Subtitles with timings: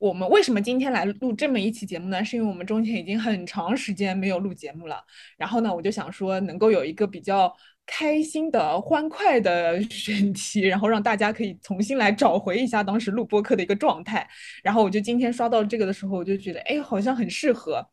[0.00, 2.24] 我们为什么今天来录这么一期节目呢？
[2.24, 4.96] 是因为我们中间已经很长时间没有录节目了。
[5.36, 14.26] 然后呢，我就想说能够有一个比较开心的、欢快的 选题，然后让大家可以重新来找回一下当时录播课的一个状态。
[14.62, 17.86] 然后我就今天刷到这个的时候，我就觉得，哎，好像很适合。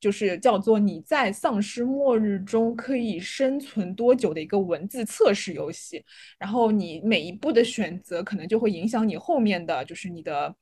[0.00, 6.04] 就是叫做你在丧尸末日中可以生存多久的一个文字测试游戏，
[6.38, 10.54] 然后你每一步的选择可能就会影响你后面的就是你的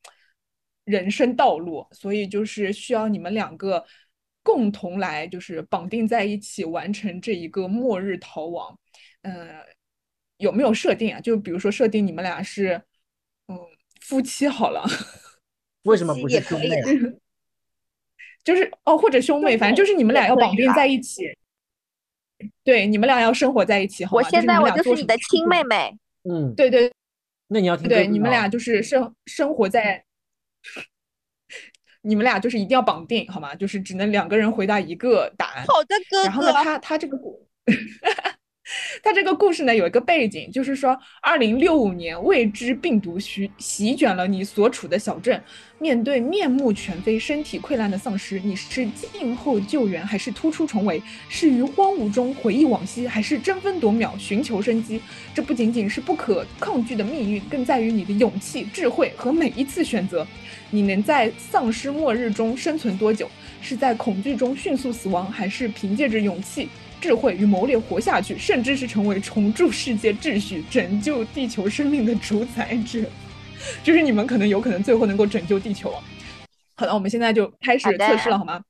[0.84, 3.84] 人生道路，所以就是需要你们两个
[4.42, 8.78] 共同来就是绑定在一起完成这一个末日逃亡。
[9.22, 9.48] 嗯，
[10.38, 11.20] 有没有设定啊？
[11.20, 12.82] 就比如说设定你们俩是
[13.46, 13.58] 嗯
[14.00, 14.84] 夫妻好了，
[15.84, 16.76] 为什么不是兄妹？
[18.42, 21.32] 就是哦，或者兄妹，反正就是你们俩要绑定在一起。
[22.64, 24.04] 对，你们俩要生活在一起。
[24.10, 25.96] 我现在我就是你的亲妹妹。
[26.24, 26.92] 嗯，对对。
[27.46, 30.04] 那你要听对，你们俩就是生生活在，
[32.02, 33.54] 你们俩就是一定要绑定，好吗？
[33.54, 35.64] 就是只能两个人回答一个答案。
[35.66, 36.22] 好的，哥哥。
[36.24, 37.16] 然后呢，他他这个。
[39.02, 45.42] 他这个故事呢有一个背景，就是说，二零六五年未知病毒袭席卷了你所处的小镇。
[45.78, 51.02] 面对面目全非、身体溃烂的丧尸，你是静候救援，还是突出重围？
[51.28, 55.00] 是于荒芜中回忆往昔，还是争分夺秒寻求生机？
[55.34, 60.24] 这不仅仅是不可抗拒的命运，更在于你的勇气、智慧和每一次选择。
[60.70, 63.28] 你能在丧尸末日中生存多久？
[63.60, 66.68] 是在恐惧中迅速死亡，还是凭借着勇气？
[67.02, 73.04] 智慧与谋略活下去，甚至是成为重铸世界秩序、拯救地球生命的主宰者，
[73.82, 75.92] 就是你们可能有可能最后能够拯救地球。
[76.76, 78.62] 好的，我们现在就开始测试了，好吗？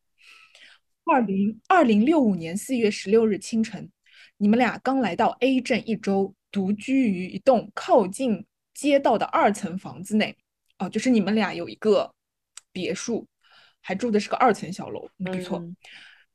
[1.05, 3.91] 二零二零六五年四月十六日清晨，
[4.39, 10.35] 你们俩刚来到 A 镇一周，独居于一栋靠近街道的二层房子内。
[10.79, 12.11] 哦，就是你们俩有一个
[12.73, 13.27] 别墅，
[13.83, 15.63] 还住的是个二层小楼，没错。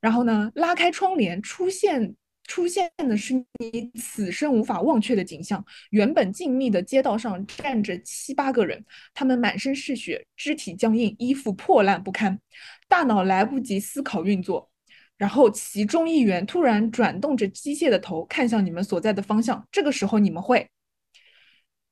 [0.08, 0.50] 然后呢？
[0.56, 5.62] 拉开窗帘，出现出现的是你此生无法忘却的景象。
[5.90, 12.40] 原本静谧的街道上站着七八个人，他们满身是血，肢体僵硬，衣服破烂不堪，
[12.88, 14.72] 大脑来不及思考运作。
[15.18, 19.68] 然后其中一员突然转动着机械的头，看向你们所在的方向。
[19.70, 20.70] 这个时候，你们会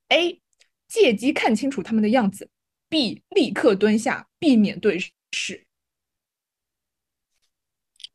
[0.07, 0.39] ：A.
[0.87, 2.49] 借机看清楚他们的样子
[2.89, 3.23] ；B.
[3.31, 4.97] 立刻蹲下，避免对
[5.33, 5.64] 视。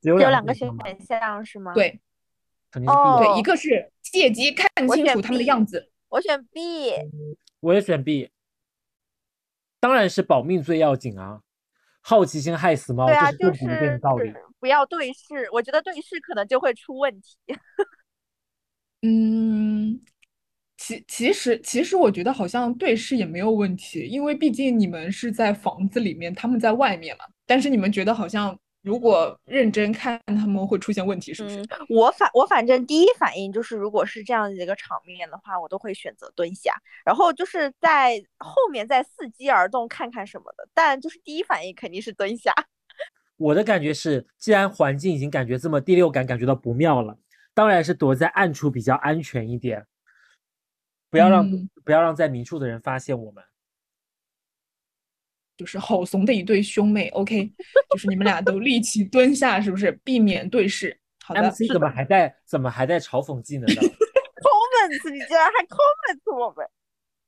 [0.02, 0.70] 有两个选
[1.06, 1.74] 项是吗？
[1.74, 2.00] 对，
[2.70, 6.92] 肯定是，对，一个是借机看清楚他们的样子，我选 B，
[7.60, 8.30] 我也选 B，
[9.78, 11.42] 当然是保命最要紧啊！
[12.00, 14.32] 好奇心害死猫，对啊，就是道理。
[14.58, 17.36] 不要对视，我觉得对视可能就会出问题。
[19.02, 20.00] 嗯，
[20.78, 27.26] 其其实其实我觉得好像对视也没有问题，因为毕竟你们是在房子里面，他们在外面嘛。
[27.44, 28.58] 但是你们觉得好像。
[28.82, 31.62] 如果认真看，他们会出现问题，是不是？
[31.90, 36.72] 我反我反正第一反应就是，如果是这样的一个场面的话，我都会选择蹲下，
[37.04, 40.66] 然后就是在后面再伺机而动，看看什么的。
[40.72, 42.54] 但就是第一反应肯定是蹲下。
[43.36, 47.18] 我的感觉是，既然环境已经感觉这么第六感感觉到不妙了，
[47.52, 49.86] 当然是躲在暗处比较安全一点，
[51.10, 51.46] 不要让
[51.84, 53.44] 不要让在明处的人发现我们。
[55.60, 57.52] 就是好怂的一对兄妹，OK，
[57.92, 60.98] 就是你们俩都立即蹲下，是不是避免对视？
[61.22, 61.42] 好的。
[61.42, 63.82] MC 怎么还在怎么还在嘲讽技能呢？
[64.40, 66.66] Comments，你竟然还 Comments 我们？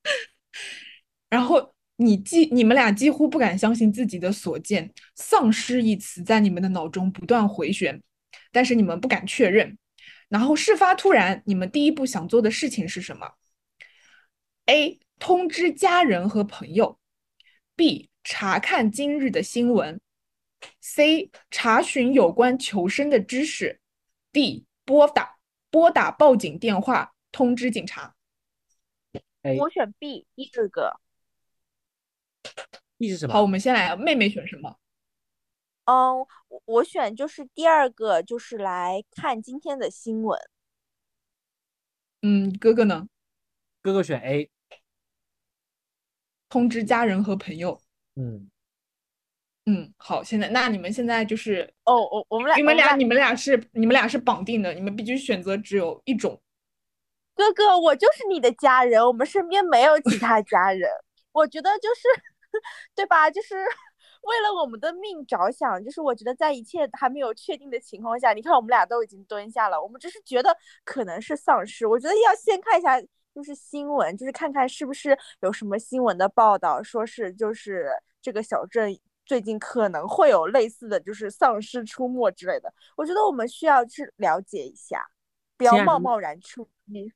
[1.28, 8.03] 然后你几你们俩几乎不敢相信自己的所见，丧尸一词在你们的脑中不断回旋，
[8.50, 9.76] 但是你们不敢确认。
[10.31, 13.32] 然后事发突然，你们第一步想做的事情是什么
[14.65, 15.00] ？A.
[15.19, 16.98] 通知家人和朋友。
[17.75, 18.10] B.
[18.25, 20.00] 查看今日的新闻
[20.81, 23.81] ，C 查询有关求生的知识
[24.31, 25.38] ，D 拨打
[25.71, 28.15] 拨打报警电话通知警察。
[29.59, 31.00] 我选 B 第二个。
[32.97, 33.33] B 是什么？
[33.33, 34.78] 好，我们先来，妹妹选什么？
[35.86, 40.39] 嗯，我我选就是第二个，就是来看今天的新闻。
[42.21, 43.09] 嗯，哥哥呢？
[43.80, 44.48] 哥哥选 A，
[46.48, 47.83] 通知家人和朋友。
[48.16, 48.50] 嗯
[49.66, 56.41] 嗯，好，现在那你们现在就是哦，我我们俩你们俩你们俩是你们俩是绑定的，你们必须选择只有一种。
[57.34, 60.91] 哥哥，我就是你的家人，我们身边没有其他家人。
[61.32, 62.03] 我觉得就是
[62.94, 63.30] 对吧？
[63.30, 63.54] 就是
[64.22, 70.54] 为了我们的命着想，就是我觉得在一切还没有确定的情况下，你看我们俩都已经蹲下了，我们只是觉得
[70.84, 73.00] 可能是丧尸，我觉得要先看一下。
[73.34, 77.91] 就是新闻，就是看看是不是有什么新闻的报道，说是就是
[78.21, 82.73] 这个小镇最近可能会有类似的就是丧尸出没之类的。
[82.97, 85.07] 我觉得我们需要去了解一下，
[85.57, 87.13] 不要贸贸然出击。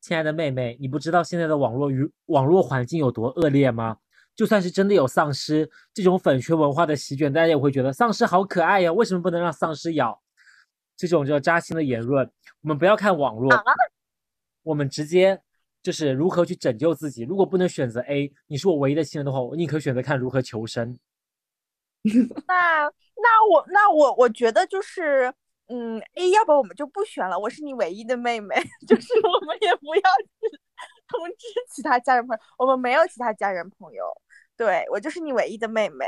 [0.00, 3.98] 亲爱的妹妹，你不知道现在的网络与网络环境有多恶劣吗？
[4.36, 10.22] 就算是真的有丧尸，这种粉圈文化的席卷，大家也会觉得丧尸好可爱呀，为什么不能让丧尸咬？
[10.96, 12.30] 这种叫扎心的言论，
[12.60, 13.50] 我们不要看网络，
[14.68, 15.40] 我们直接
[15.82, 17.22] 就是如何去拯救自己。
[17.22, 20.98] 如果不能选择 A，你是我唯一的亲人的话，我宁可选择看如何求生。
[22.46, 25.32] 那那我那我我觉得就是。
[25.70, 27.38] 嗯，A，要不我们就不选了。
[27.38, 28.54] 我是你唯一的妹妹，
[28.88, 30.58] 就是我们也不要去
[31.06, 34.02] 通知其他家人朋友，我们没有其他家人朋友。
[34.56, 36.06] 对我就是你唯一的妹妹。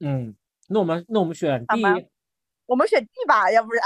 [0.00, 0.36] 嗯，
[0.68, 1.82] 那我们那我们选 D，
[2.66, 3.82] 我们选 D 吧，要不然。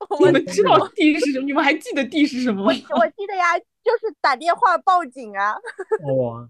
[0.20, 1.46] 你们知道 D 是什么？
[1.46, 2.72] 你们还记得 D 是什么吗？
[2.90, 5.52] 我记得呀，就是打电话报警啊。
[6.08, 6.48] 哦，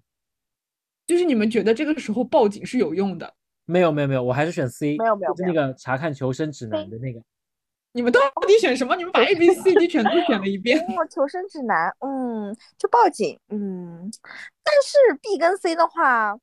[1.06, 3.34] 就是你们觉得这个时候报警是有用的。
[3.64, 7.20] 没有没有没有，我还是选 C，没有没有，就是那个查看求生指南的那个。
[7.92, 8.96] 你们到底选什么？
[8.96, 10.78] 你们把 A B C D 全都选了一遍。
[10.96, 14.10] 哦，求生指南，嗯，就报警，嗯。
[14.62, 16.34] 但是 B 跟 C 的话，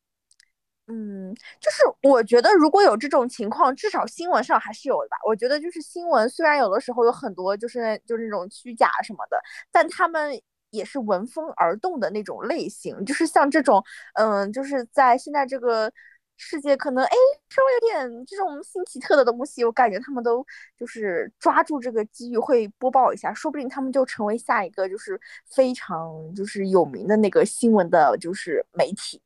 [0.88, 5.18] 嗯，就是我觉得如果有这种情况，至少新闻上还是有的吧。
[5.26, 9.38] 我觉得就是新闻虽然有的时候有很多就是就是那种虚假什么的，
[9.72, 10.40] 但他们
[10.70, 13.04] 也是闻风而动的那种类型。
[13.06, 13.84] 就是像这种，
[14.14, 15.92] 嗯，就是在现在这个。
[16.38, 17.16] 世界可能哎，
[17.48, 20.46] 稍微有点这种新奇特的东西，我感觉他们都
[20.78, 25.18] 就是抓住这个机遇会播报一下，说不定他们就成为下一个就是
[25.50, 29.22] 非常就是有名的那个新闻的，就是媒体。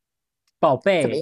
[0.60, 1.20] 宝贝，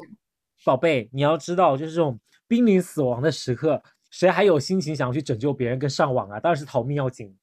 [0.67, 3.81] 宝贝，你要知道，就是这种濒临死亡的时刻，
[4.11, 6.41] 谁还有心情想要去拯救别人跟上网啊？
[6.41, 7.33] 当然是逃命要紧。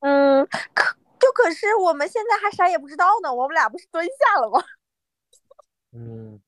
[0.00, 4.62] 嗯，可就可是我们现在还啥也不知道呢，我们俩不是蹲下了吗？
[5.96, 6.40] 嗯。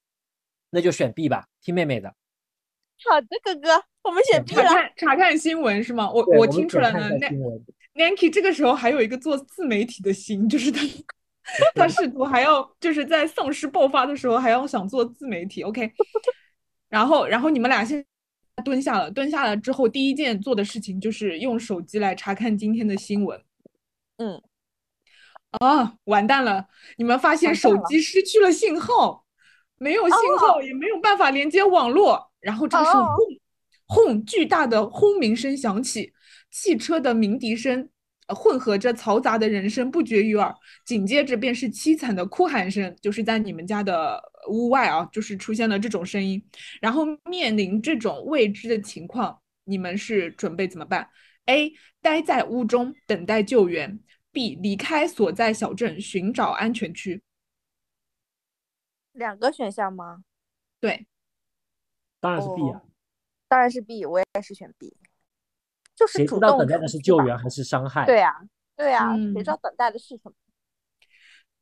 [0.68, 2.12] 那就选 B 吧，听妹妹的。
[3.08, 4.62] 好的，哥哥，我们选 B 了。
[4.64, 6.10] 查看查看新闻是吗？
[6.10, 7.08] 我我听出来了。
[7.18, 7.28] 那
[7.94, 10.80] Nancy 这个时候还有一个做自媒体的心，就是他
[11.74, 15.62] 他试图还要就是在丧尸爆发的时候还要想做自媒体。
[15.64, 15.92] OK，
[16.88, 18.04] 然后然后你们俩现
[18.64, 23.40] 蹲下了，蹲下了之后第一件做的事情就是用手机来查看今天的新闻。
[24.18, 24.42] 嗯。
[25.60, 26.66] 啊，完蛋了！
[26.96, 29.24] 你们发现手机失去了信号。
[29.78, 32.32] 没有信号，也没有办法连接网络。
[32.40, 33.04] 然后这个时候，
[33.86, 36.12] 轰轰，巨大的轰鸣声响起，
[36.50, 37.88] 汽车的鸣笛声
[38.28, 40.54] 混合着嘈杂的人声不绝于耳。
[40.84, 46.42] 紧接着便是凄惨的哭喊声，就是在你们家的屋外啊，就是出现了这种声音。
[46.80, 51.08] 然后面临这种未知的情况，你们是准备怎么办
[51.46, 51.72] ？A.
[52.00, 53.98] 待在屋中等待救援
[54.32, 54.60] ；B.
[54.60, 57.22] 离开所在小镇寻找安全区。
[59.12, 60.24] 两个选项吗？
[60.80, 61.06] 对，
[62.20, 62.82] 当然是 B 啊，
[63.48, 64.96] 当然是 B，我也是选 B，
[65.96, 68.04] 就是主动等待的是救援还是伤害？
[68.06, 68.34] 对呀，
[68.76, 70.32] 对呀，谁知道等待的是什么？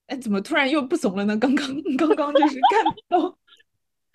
[0.07, 1.37] 哎，怎么突然又不怂了呢？
[1.37, 3.39] 刚刚刚刚就是看到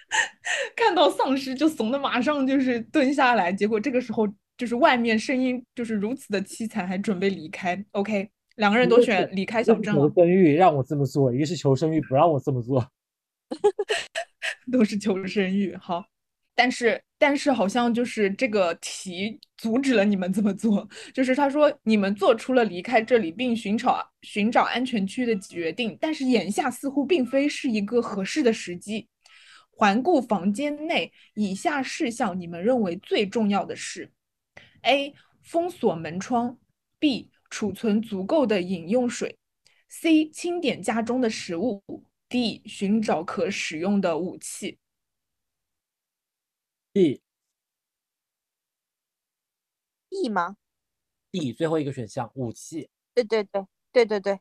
[0.76, 4.28] 看到丧尸就怂的马上就是蹲下来，结果这个时候
[4.58, 7.84] 就是外面声音就是如此的凄惨，还准备离开。
[7.92, 10.02] OK，两个人都选离开小镇了。
[10.02, 12.90] 求生欲让我这么做，一个是求生欲不让我这么做。
[14.72, 16.06] 都是求生欲好，
[16.58, 29.08] 但是但是好像就是这个题阻止了你们这么做，就是他说你们做出了离开这里并寻找寻找安全区的决定，但是眼下似乎并非是一个合适的时机。
[29.70, 34.12] 环顾房间内，以下事项你们认为最重要的是
[34.82, 35.14] ：A.
[35.44, 36.58] 封锁门窗
[37.00, 37.30] ；B.
[37.52, 39.38] 储存足够的饮用水
[39.88, 40.32] ；C.
[40.34, 41.84] 清点家中的食物。
[42.30, 44.80] D 寻找可使用的武器。
[46.98, 47.22] D。
[50.10, 50.58] D 吗
[51.30, 52.90] ？D 最后一个选项武器。
[53.14, 54.40] 对对对对对对，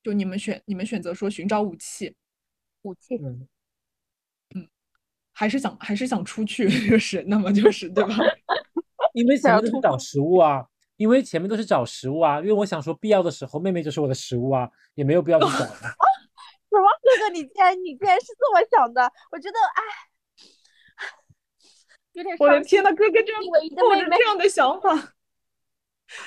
[0.00, 2.14] 就你们选，你们选择说寻找武器。
[2.82, 3.16] 武器。
[3.16, 3.48] 嗯。
[4.54, 4.68] 嗯，
[5.32, 8.14] 还是想还是想出去， 就是那么就是对吧？
[9.12, 15.64] 因为前面都是找食物啊，因为前面都是找食物啊，因为我想说必要的时候，妹妹就是我的食物啊，也没有必要去找。
[16.70, 17.28] 什么哥哥？
[17.32, 19.02] 你竟然你竟然是这么想的？
[19.32, 19.82] 我觉得哎，
[22.18, 23.40] 有点我的天呐，哥哥居然
[23.76, 25.14] 抱着这样的想法，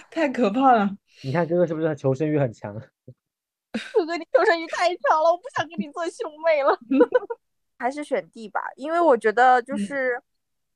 [0.09, 0.97] 太可怕了！
[1.21, 2.73] 你看哥哥是不是求生欲很强？
[3.93, 6.79] 哥哥，你求生欲太强了，我不想跟你做兄妹了。
[7.77, 10.21] 还是选 D 吧，因为我觉得就是，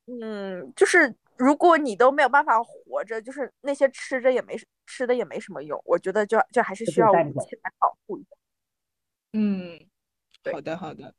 [0.08, 5.82] 嗯，就是如果你都没有办法活着，就是那些吃着也没吃的也没什么用。
[5.86, 8.30] 我觉得就就还是需要武器来保护一下。
[9.32, 9.80] 嗯，
[10.52, 11.14] 好的，好的，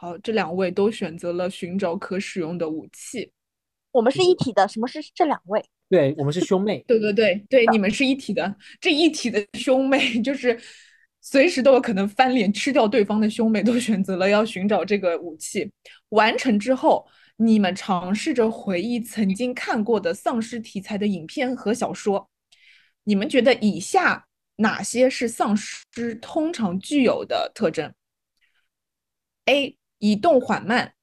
[0.00, 3.30] 好，这两位都选择了寻找可使用的武器。
[3.92, 5.62] 我们是一体的，什么是这两位？
[5.90, 6.82] 对我们是兄妹。
[6.88, 8.56] 对 对对对，你们是一体的。
[8.80, 10.58] 这一体的兄妹就是
[11.20, 15.70] 随时都有可能翻脸吃掉对方的兄妹，都选择了要寻找这个武器。
[16.08, 22.30] 完成之后，你们尝试着回忆曾经看过的丧尸题材的影片和小说。
[23.04, 24.26] 你们觉得以下
[24.56, 27.92] 哪些是丧尸通常具有的特征
[29.44, 29.76] ？A.
[30.00, 30.94] 移动缓慢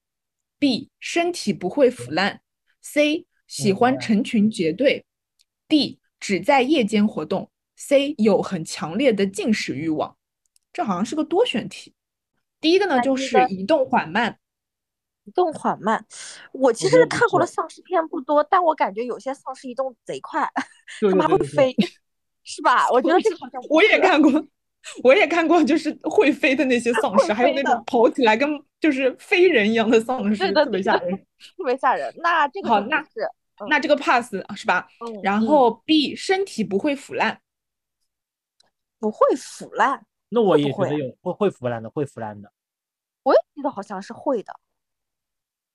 [0.60, 0.90] ；B.
[1.00, 2.42] 身体不会腐烂
[2.82, 3.24] ；C.
[3.46, 5.06] 喜欢成群结队
[5.66, 5.98] ；D.
[6.20, 8.14] 只在夜间活动；C.
[8.18, 10.16] 有很强烈的进食欲望。
[10.72, 11.94] 这好像是个多选题。
[12.60, 14.38] 第一个呢，就是移动缓慢。
[15.24, 16.06] 移动缓慢，
[16.52, 20.50] 我其实看过的丧尸片不多，但我感觉有些丧尸移动贼快，
[21.02, 21.76] 他们还会飞，
[22.42, 22.90] 是吧？
[22.90, 24.32] 我觉得这个好像我也看过，
[25.02, 28.48] 我也看过，就是会飞的那些丧尸，还有那种跑起来跟
[28.80, 31.16] 就是飞人一样的丧尸，特别吓人，
[31.56, 32.12] 特别吓人。
[32.18, 33.08] 那这个好，那是
[33.68, 34.88] 那这个 pass 是吧？
[35.22, 37.40] 然后 B 身体不会腐烂，
[38.98, 40.06] 不会腐烂。
[40.28, 42.52] 那我也觉得有会会腐烂的，会腐烂的。
[43.22, 44.54] 我也记得好像是会的。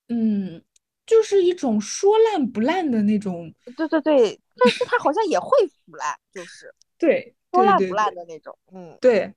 [0.09, 0.63] 嗯，
[1.05, 3.53] 就是一种说烂不烂的那种。
[3.75, 8.57] 对对对，但是它好像也会腐烂，就是对说烂不烂的那种。
[8.71, 9.33] 嗯，对。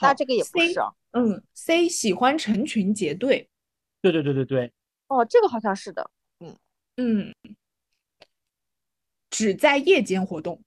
[0.00, 0.80] 那这个也不是。
[1.12, 3.50] 嗯，C 喜欢成群结队。
[4.00, 4.72] 对对对对对。
[5.08, 6.10] 哦，这个好像是的。
[6.38, 6.56] 嗯
[6.96, 7.34] 嗯。
[9.30, 10.62] 只在夜间活动。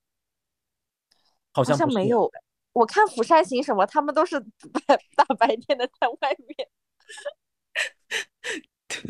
[1.52, 2.32] 好像没有。
[2.74, 6.70] 我看《釜山行》什么，他们都是大大白天的在外面。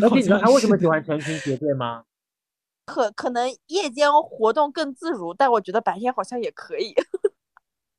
[0.01, 2.03] 而且你知道他为什么喜欢成群结队吗？
[2.85, 6.93] 可可能夜间活动更自如，但我觉得白天好像也可以。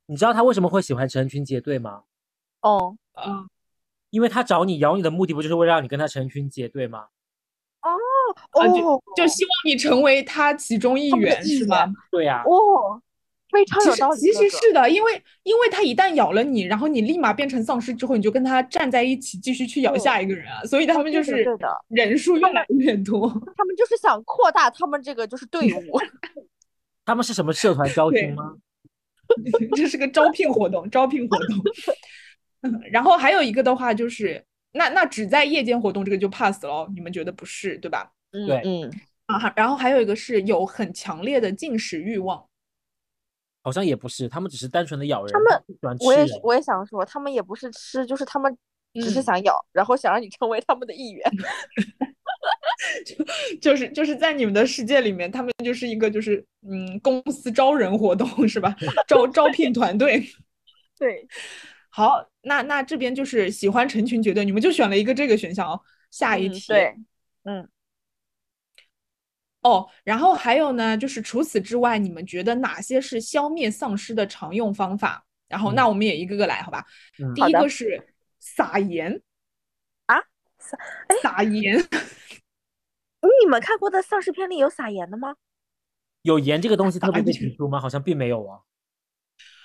[0.07, 2.03] 你知道他为什么会喜欢成群结队吗？
[2.61, 3.45] 哦，啊，
[4.09, 7.05] 因为他找你咬你的目的不就是为了让你跟他成群结队吗？
[7.81, 7.89] 哦
[8.53, 11.85] 哦，就希望你成为他其中一员，是吗？
[12.11, 12.43] 对呀。
[12.45, 13.01] 哦。
[13.51, 14.19] 非常有道理。
[14.19, 20.61] 其实是的，因为因为他一旦咬了你，然后你立马变成丧尸之后，你就跟他站在一起，继续去咬下一个人啊。
[20.65, 21.45] 所以他们就是
[21.87, 23.29] 人数越来越多。
[23.55, 25.97] 他们就是想扩大他们这个就是队伍。
[27.05, 28.55] 他们是什么社团招新吗？
[29.75, 32.81] 这是个招聘活动，招聘活动。
[32.91, 36.89] 然后还有一个的话就是，那那只在夜间活动，这个就 pass 了。
[36.95, 38.11] 你们觉得不是对吧？
[38.31, 38.91] 对，嗯
[39.27, 39.53] 啊。
[39.55, 42.45] 然后还有一个是有很强烈的进食欲望。
[43.61, 45.33] 好像也不是，他们只是单纯的咬人。
[45.33, 48.55] 他们，我也我也想说，他们也不是吃，就是他们
[48.93, 51.31] 只是想咬，然后想让你成为他们的一员。
[53.03, 53.15] 就
[53.59, 58.75] 就是就是在你们的世界里面，他们就是一个就是嗯公司招人活动 是吧？
[59.07, 60.23] 招 招聘团队。
[60.97, 61.27] 对，
[61.89, 65.81] 好，那那这边就是喜欢成群结队，你们就选了一个这个选项哦。
[66.11, 66.95] 下一题，对，
[67.43, 67.67] 嗯。
[69.61, 75.25] 哦，然后还有呢，就是除此之外，你们觉得哪些是消灭丧尸的常用方法？
[75.47, 76.85] 然后那我们也一个个来，好吧？
[77.33, 77.99] 第一个是
[78.39, 79.19] 撒盐
[80.05, 80.17] 啊，
[80.59, 80.77] 撒
[81.21, 81.83] 撒盐。
[83.45, 85.35] 你们看过的丧尸片里有撒盐的吗？
[86.23, 87.79] 有盐这个东西特别被提出吗？
[87.79, 88.59] 好像并没有啊。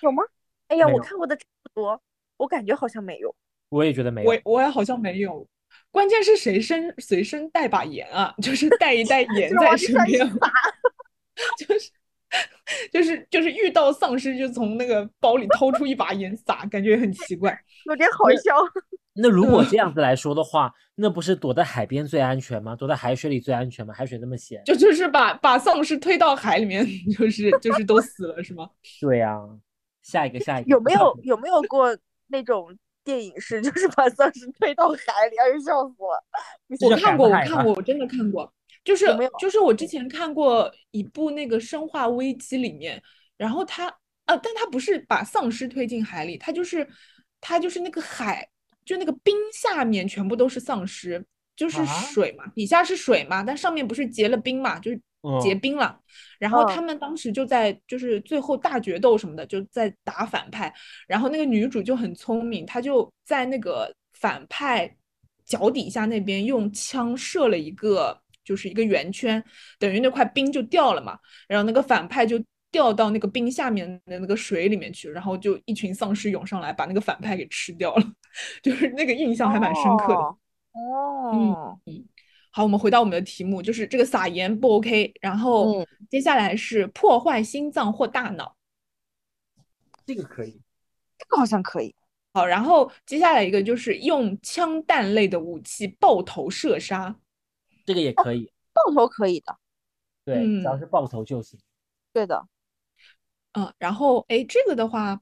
[0.02, 0.22] 有吗？
[0.68, 2.02] 哎呀，我看过的不多，
[2.36, 3.34] 我感觉好像没有。
[3.70, 4.30] 我也觉得没有。
[4.30, 5.48] 我我也好像没有。
[5.90, 8.34] 关键是谁身随身带把盐啊？
[8.42, 10.28] 就是带一袋盐 在身边，
[11.56, 11.90] 就是
[12.92, 18.54] 就是就是遇到丧尸就从那个包里掏出一把盐撒，感觉很奇怪，有点好笑。
[19.14, 22.76] 那如果这样子来说的话，那不是躲在海边最安全吗？
[22.76, 23.92] 躲在海水里最安全吗？
[23.92, 26.86] 海水那么咸，就就是把把丧尸推到海里面，
[27.18, 28.70] 就是就是都死了是吗？
[29.00, 29.38] 对呀，
[30.02, 31.96] 下一个下一个有没有有没有过
[32.28, 32.76] 那种？
[33.02, 36.86] 电影是就是把丧尸推到海里，哎呦笑死了！
[36.86, 38.52] 我看过，我看过，我真的看过。
[38.84, 39.06] 就是
[39.38, 43.02] 就是我之前看过一部那个《生化危机》里面，
[43.38, 43.86] 然后他
[44.26, 46.86] 呃，但他不是把丧尸推进海里，他就是
[47.40, 48.46] 他就是那个海，
[48.90, 55.00] 就那个冰下面全部都是丧尸，就是水嘛，底下是水嘛，但上面不是结了冰嘛，就是。
[55.42, 56.00] 结冰了，
[56.38, 60.72] 然后他们当时就在就是最后大决斗什么的，就在打反派。
[61.06, 64.96] 然后那个女主就很聪明，她就在那个反派
[65.44, 69.44] 脚底下那边用枪射了一个，就是一个圆圈，
[69.78, 71.18] 等于那块冰就掉了嘛。
[71.46, 78.04] 然后那个反派就掉到那个冰下面的那个水里面去，然后就一群丧尸涌上来把那个反派给吃掉了，
[78.62, 80.36] 就是那个印象还蛮深刻的。
[80.72, 82.08] 哦，嗯。
[82.52, 85.14] 好，我们回到我们的题目，就是这个撒盐不 OK。
[85.20, 88.56] 然后接下来是破坏心脏或大脑，
[90.04, 90.60] 这个可以，
[91.16, 91.94] 这个好像可以。
[92.32, 97.14] 好，然后接下来一个就是用枪弹类的武器爆头射杀，
[97.86, 99.56] 这个也可以，爆头可以的，
[100.24, 101.56] 对，只要嗯是爆头就行。
[102.12, 102.44] 对的。
[103.52, 105.20] 嗯，然后哎，这个的话，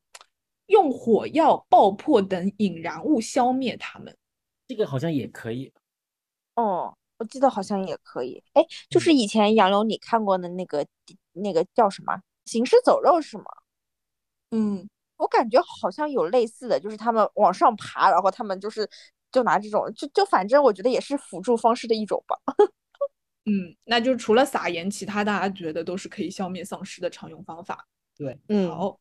[0.66, 4.16] 用火药、爆破等引燃物消灭它们。
[4.66, 5.72] 这个好像也可以，
[6.54, 8.42] 哦，我记得好像也可以。
[8.52, 10.86] 哎，就嗯是以前杨柳你看过的那个
[11.32, 12.12] 那个叫什么
[12.44, 13.44] 《行尸走肉》是吗？
[14.50, 18.86] 嗯，我感觉好像有类似的，就是他们往上爬，然后他们就是
[19.32, 22.36] 就拿这种，就就反正我觉得也是辅助方式的一种吧。
[23.46, 27.86] 嗯，那就除了撒盐，其他大家觉得都是可以消灭丧尸的常用方法。
[28.18, 28.98] 对，嗯，好，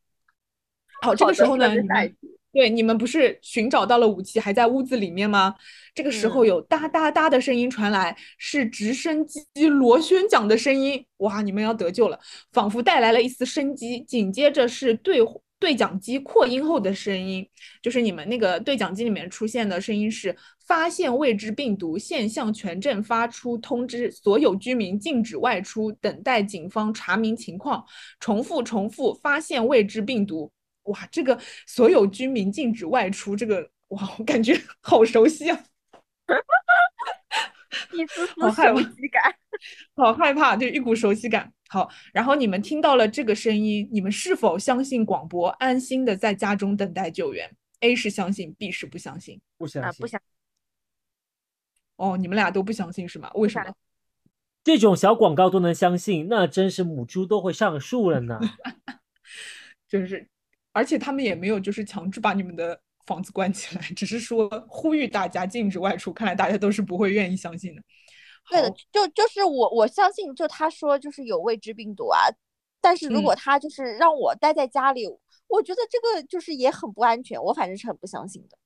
[1.01, 2.15] 好，这个时候呢，你们
[2.53, 5.55] 对你们不是寻找到了武器，还在屋子里面吗？
[5.93, 11.05] 这个时候嗯有哒哒哒的声音传来，是直升机螺旋桨的声音。
[11.17, 12.19] 哇，你们要得救了，
[12.51, 13.99] 仿佛带来了一丝生机。
[14.01, 15.21] 紧接着是对
[15.59, 17.47] 对讲机扩音后的声音，
[17.81, 20.35] 就是你们那个对讲机里面出现的声音是：
[20.67, 27.83] 发现未知病毒，现向全镇发出通知，所有居民禁止外出，等待警方查明情况。
[28.19, 30.51] 重复重复，发现未知病毒。
[30.83, 35.63] 哇，这个所有居民禁止外出，这个哇，我感觉 好熟悉啊，
[37.93, 39.35] 一丝丝熟悉感。
[39.95, 41.51] 好害怕，就一股熟悉感。
[41.69, 47.49] 好，然后你们听到了这个声音，你们是否相信广播，安心的在家中等待救援
[47.81, 49.35] ？A 是相信，B 是不相信。
[49.35, 50.01] 啊，不相信。
[50.01, 50.27] 不相信
[51.97, 53.29] 哦，你们俩都不相信是吗？
[53.33, 53.73] 为什相么？
[54.63, 58.39] 这种小广告都能相信，那真是母猪都会上树了呢。
[59.87, 60.27] 就是，
[60.73, 66.13] 而且他们也没有就是强制把你们的房子关起来，只是说呼吁大家禁止外出。
[66.13, 67.81] 看来大家都是不会愿意相信的。
[68.49, 72.27] 对的，就就是我我相信，就他说就是有未知病毒啊，
[72.81, 75.05] 但是如果嗯他就是让我待在家里，
[75.47, 78.57] 我觉得这个就是也很不安全，我反正是很不相信的，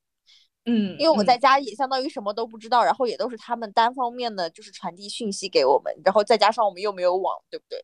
[0.66, 7.84] 嗯，因为我嗯在家也相当于什么都不知道，然后也都是他们单方面的就是传递讯息给我们，然后再加上我们又没有网，对不对？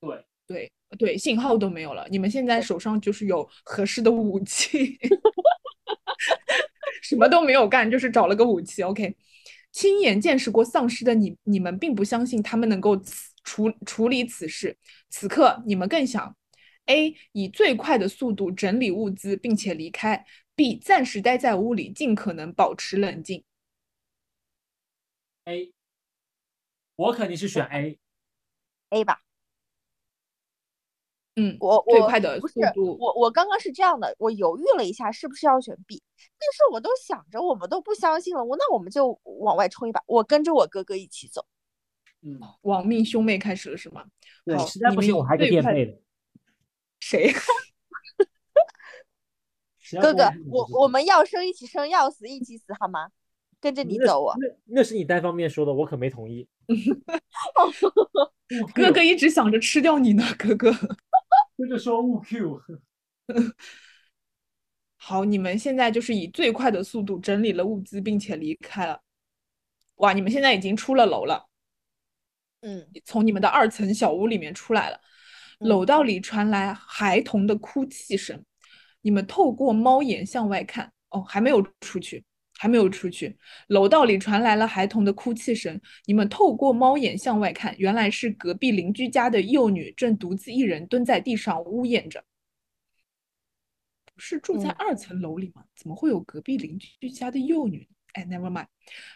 [0.00, 2.06] 对，对对，信号都没有了。
[2.08, 4.96] 你们现在手上就是有合适的武器，
[7.02, 8.82] 什么都没有干，就是找了个武器。
[8.84, 9.16] OK，
[9.76, 12.96] 亲眼见识过丧尸的你，你们并不相信他们能够
[13.44, 14.74] 处处理此事。
[15.10, 16.34] 此刻，你们更想
[16.86, 20.24] ：A 以最快的速度整理物资，并且离开
[20.56, 23.44] ；B 暂时待在屋里，尽可能保持冷静。
[25.44, 25.74] A，
[26.94, 27.98] 我肯定是选 A。
[28.88, 29.20] A 吧，
[31.36, 32.96] 嗯，我我最快的不是速度。
[32.98, 36.02] 我我刚刚是这样的，我犹豫了一下，是不是要选 B？
[36.16, 41.46] 但是我都想着我们都不相信了，我那我们就往外冲一把，我跟着我哥哥一起走。
[42.22, 44.04] 嗯，亡命兄妹开始了是吗？
[44.44, 45.98] 对，好实在不行你们以我还可以最快垫背的。
[47.00, 47.30] 谁？
[50.00, 53.10] 哥哥，我我们要生一起生，要死一起死，好吗？
[53.60, 54.36] 跟着你那走啊！
[54.40, 54.48] 那
[54.80, 56.48] 那是你单方面说的，我可没同意。
[58.74, 60.72] 哥哥一直想着吃掉你呢，哥哥。
[61.56, 62.60] 哥哥说物 Q。
[64.96, 69.00] 好，你们现在就是以最快的速度整理了物资，并且离开了。
[69.96, 71.48] 哇，你们现在已经出了楼了，
[72.60, 74.96] 嗯，从你们的二层小屋里面出来了。
[74.96, 75.00] 嗯
[75.68, 78.44] 楼道里传来孩童的哭泣声，
[79.00, 82.25] 你们透过猫眼向外看，哦，还没有出去，
[82.58, 83.36] 还没有出去。
[83.68, 92.24] 楼道里传来了孩童的哭泣声，你们透过猫眼向外看，原来是隔壁邻居家的幼女正独自一人蹲在地上呜咽着。
[94.14, 95.64] 不是住在嗯二层楼里吗？
[95.74, 97.86] 怎么会有隔壁邻居家的幼女呢？
[98.14, 98.66] 哎，never mind，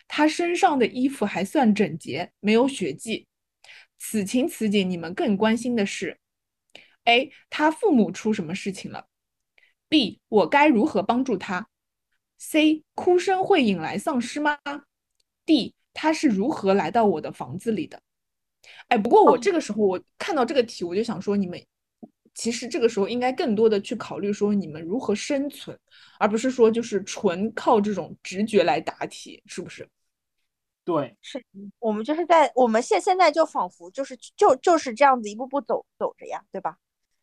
[0.07, 3.27] 她身上的衣服还算整洁，没有血迹。
[3.99, 6.19] 此情此景，你们更关心的是
[7.05, 7.33] ：A.
[7.49, 9.09] 他父母出什么事情了
[9.89, 10.21] ？B.
[10.29, 11.69] 我该如何帮助他
[12.41, 12.83] ？C.
[12.95, 14.59] 哭声会引来丧尸吗
[15.45, 15.75] ？D.
[15.93, 18.01] 他是如何来到我的房子里的？
[18.89, 21.61] 哎，不过我这个时候我看到这个题，我就想说，你们
[22.33, 25.79] 其实这个时候应该更多的去考虑说你们如何生存，
[26.19, 29.87] 而不是说就是纯靠这种直觉来答题，是不是？
[30.85, 31.45] 对，是
[31.79, 36.79] 我们就是在我们现现在就仿佛就是就就是这样子一步步走走着呀，对吧？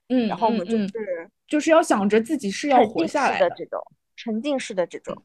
[0.10, 3.50] 嗯，然后我们就嗯嗯是就是要想着自己是要活下来的。
[3.50, 3.82] 的这种
[4.18, 5.16] 沉浸式的这种。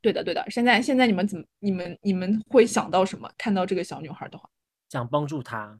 [0.00, 0.44] 对的，对的。
[0.50, 3.30] 现在现在你们怎么，你们你们会想到什么？
[3.38, 4.50] 看到这个小女孩的话，
[4.88, 5.78] 想帮助她。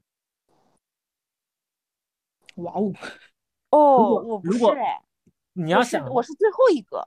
[2.55, 2.93] 哇哦，
[3.71, 5.01] 哦，果我不如果是哎，
[5.53, 7.05] 你要是想，我是最后一个。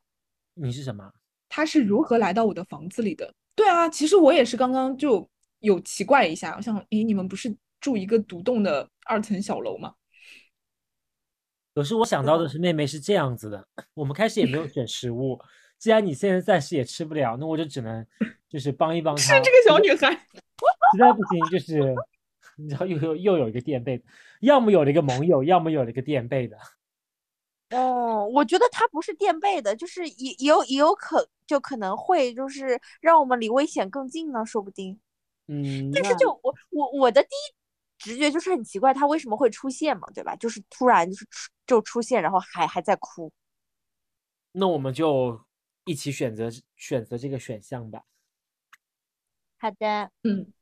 [0.54, 1.10] 你是什么？
[1.48, 3.32] 她是如何来到我的房子里的？
[3.54, 5.26] 对啊，其实我也是刚刚就
[5.60, 9.94] 有奇怪一下，我想，诶，你们不是住一个独栋的二层小楼吗？
[11.78, 13.64] 可是我想到的是妹妹是这样子的，
[13.94, 15.40] 我们开始也没有选食物，
[15.78, 18.04] 既然你现在暂时也吃不了，那我就只能
[18.48, 19.22] 就是帮一帮 她。
[19.22, 21.94] 是这个小女孩，实在不行就是
[22.56, 24.02] 你知道又有又有一个垫背的，
[24.40, 26.58] 要么有了一个盟友，要么有了一个垫背的。
[27.70, 34.98] 哦，我觉得他不是垫背的，就是也也有也有可就可能会就是让我们离危险更近呢，说不定。
[35.46, 37.54] 嗯，但是就我我我的第一
[37.98, 40.34] 直觉就是很奇怪，他为什么会出现嘛，对吧？
[40.36, 43.32] 就是突然就是出就出现，然后还还在哭。
[44.52, 45.44] 那我们就
[45.84, 48.02] 一起选择选择这个选项吧。
[49.58, 50.52] 好的，嗯，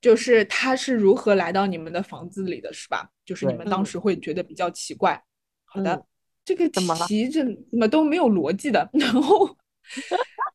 [0.00, 3.10] 就是他是如何来到你们的房子里的是吧？
[3.24, 5.22] 就是你们当时会觉得比较奇怪。
[5.64, 6.06] 好的，
[6.44, 6.68] 这个
[7.06, 9.56] 题这怎么都没有逻辑的， 然后。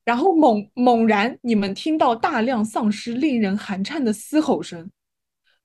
[0.04, 4.90] 然后猛猛然，你们听到大量丧尸令人寒颤的嘶吼声。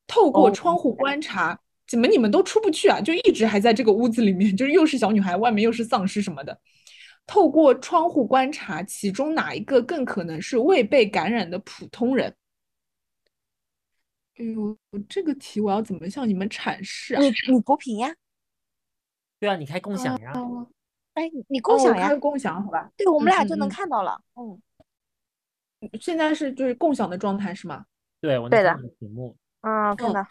[0.06, 3.00] 透过窗户观察，怎么你们都出不去啊？
[3.00, 6.58] 就一直还在这个屋子里面， 就是又是小女孩，外面又是丧尸什么的。
[7.26, 12.34] 透过窗户观察，其中哪一个更可能是未被感染的普通人？
[14.36, 14.76] 哎呦，
[15.08, 17.22] 这个题我要怎么向你们阐释啊？
[17.22, 18.14] 你你投屏呀？
[19.38, 20.32] 对啊，你开共享呀。
[21.14, 22.08] 哎，你共享呀？
[22.08, 22.90] 开共享，好吧？
[22.96, 24.20] 对，我们俩就能看到了。
[24.34, 24.60] 嗯，
[26.00, 27.86] 现在是就是共享的状态是吗？
[28.20, 29.36] 对，我能看到屏幕。
[29.64, 30.26] 嗯，看到。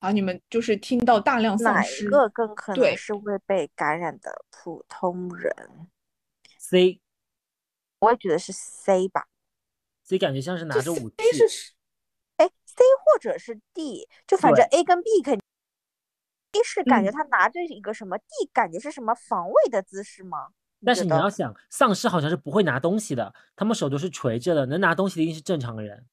[0.00, 5.54] 啊，你们就是听到大量丧尸，哪一个更可能是会被感染的普通人
[6.58, 7.00] ？C，
[8.00, 9.28] 我也觉得是 C 吧。
[10.02, 11.14] C 感觉像是拿着武器。
[11.18, 11.72] A 是，
[12.38, 15.38] 哎，C 或者是 D，就反正 A 跟 B 肯。
[15.38, 20.48] A 是感觉他拿着一个什么，D 感觉是什么防卫的姿势吗？
[20.84, 26.06] 但是你要想，丧尸好像是不会拿东西的，他们手都是垂着的，能拿东西的一定是正常人。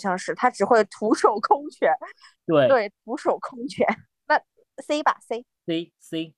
[0.00, 1.92] 像是他只会徒手空拳。
[2.46, 3.86] 对对，徒手空拳。
[4.26, 4.40] 那
[4.82, 6.34] C 吧，C C C。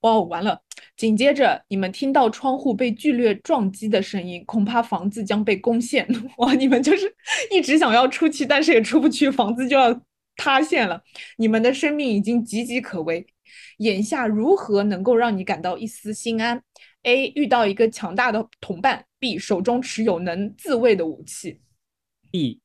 [0.00, 0.60] 哦，完了！
[0.96, 6.06] 紧接着你们听到窗户被剧烈撞击的声音，恐怕房子将被攻陷。
[6.38, 7.12] 哇，你们就是
[7.50, 10.00] 一直想要出去，但是也出不去，房子就要。
[10.38, 11.02] 塌陷了，
[11.38, 13.26] 你们的生命已经岌岌可危，
[13.78, 16.62] 眼下如何能够让你感到一丝心安
[17.02, 17.32] ？A.
[17.34, 19.38] 遇到一个强大的同伴；B.
[19.38, 21.60] 手中持有能自卫的武器
[22.30, 22.60] ；B.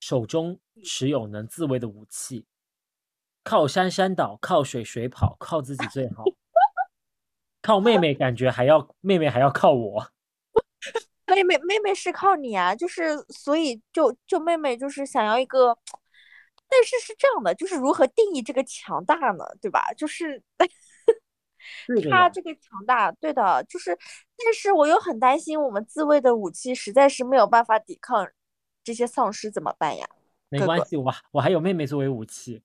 [0.00, 2.46] 手中持有能自卫的武器。
[3.44, 6.24] 靠山山倒，靠水水跑，靠自己最好。
[7.62, 10.12] 靠妹妹，感觉还要妹妹还要靠我。
[11.26, 15.76] 妹妹，妹妹是靠你啊，就是所以就就妹妹就是想要一个，
[16.68, 19.44] 但是是这样的，就是如何定义这个强大呢？
[19.60, 19.92] 对吧？
[19.96, 20.42] 就是
[22.10, 23.96] 他这个强大，对的，就是，
[24.36, 28.28] 但是我又很担心，我们自卫的武器实在是没有办法抵抗
[28.84, 30.06] 这些丧尸，怎么办呀？
[30.50, 32.62] 没关系，我我还有妹妹作为武器。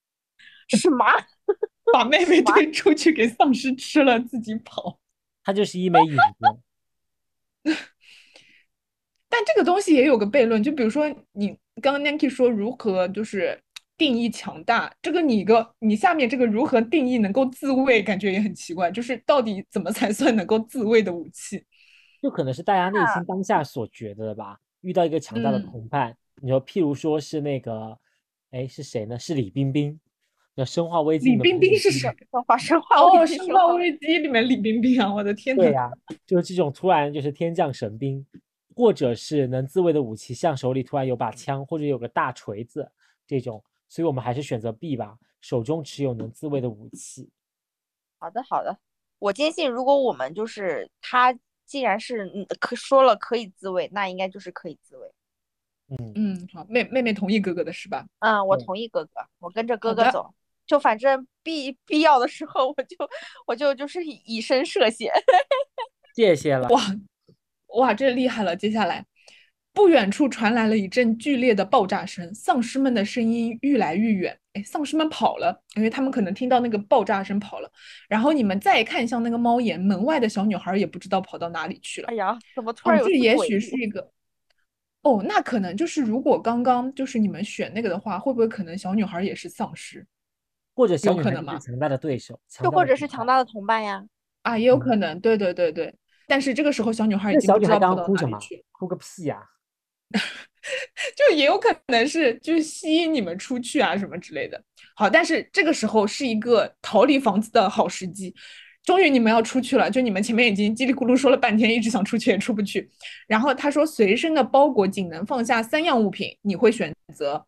[0.69, 1.05] 什么？
[1.93, 4.99] 把妹妹推出去给丧尸吃了，自己跑？
[5.43, 7.77] 他就是一枚影子。
[9.29, 13.62] 但这个东西也有个悖论，就比如说你刚刚 Nancy 说如何就是
[13.97, 21.63] 定义强大，这个你个你下面这个如何定义能够自卫，感觉也很奇怪，就是到底怎么才算能够自卫的武器？
[22.21, 24.58] 就可能是大家内心当下所觉得的吧。
[24.82, 27.97] 遇到一个强大的同伴，你说譬如说是那个，
[28.51, 29.17] 哎是谁呢？
[29.17, 29.99] 是李冰冰，
[30.56, 31.29] 叫《生化危机》。
[31.36, 32.10] 李冰冰是谁？
[32.32, 35.63] 生化生化哦，《生化危机》里面李冰冰啊，我的天呐。
[35.63, 35.91] 对呀，
[36.25, 38.25] 就是这种突然就是天降神兵。
[38.75, 42.91] 或者是能自卫的武器，像手里突然有把枪，或者有个大锤子
[43.27, 47.29] 这种，所以我们还是选择 B 吧，手中持有能自卫的武器。
[48.17, 48.75] 好的，好的，
[49.19, 51.32] 我坚信，如果我们就是他，
[51.63, 52.27] 既然是
[52.60, 55.13] 可说了可以自卫，那应该就是可以自卫。
[55.89, 58.03] 嗯嗯，好，妹妹妹同意哥哥的是吧？
[58.17, 60.34] 嗯，我同意哥哥，我跟着哥哥走，
[60.65, 62.97] 就反正必必要的时候，我就
[63.45, 65.13] 我就就是以身涉险。
[66.15, 66.82] 谢谢了，哇。
[67.75, 68.56] 哇，这厉害了！
[68.56, 69.06] 接下来，
[69.73, 74.38] 不远处传来了一阵剧烈的爆炸声，丧尸们的声音愈来愈远。
[74.53, 77.71] 哎，丧尸们跑了，因为他们可能听到那个爆炸声跑了。
[78.07, 82.07] 然后你们再看向那个猫眼，门外的小女孩也不知道跑到哪里去了。
[82.09, 83.05] 哎呀，怎么突然有？
[83.07, 84.12] 这也许是一个……
[85.01, 90.05] 哦，那可能就是如果刚刚就是你们选那个的话，会不会可能小女孩也是丧尸？
[90.75, 91.57] 或者有可能吗？
[91.57, 94.05] 强大的对手，就或者是强大的同伴呀？
[94.43, 95.19] 啊，也有可能。
[95.19, 95.93] 对对对对。
[96.27, 99.43] 但是这个时候，小女孩已经不知道跑到哪里去，哭个屁呀！
[101.15, 104.63] 就也有可能是就是吸引你们出去啊什么之类的。
[104.95, 108.34] 好，但是这个时候是一个逃离房子的好时机。
[108.84, 112.89] 终于你们要出去了，就你们前面已经叽里咕噜说了半天，一直想出去也出不去。
[113.28, 117.45] 然后他说，随身的包裹仅能放下三样物品，你会选择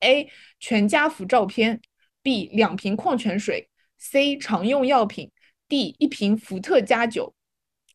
[0.00, 1.80] A 全家福照片
[2.22, 5.30] ，B 两瓶矿泉水，C 常用药品。
[5.66, 7.34] D 一瓶伏特加酒，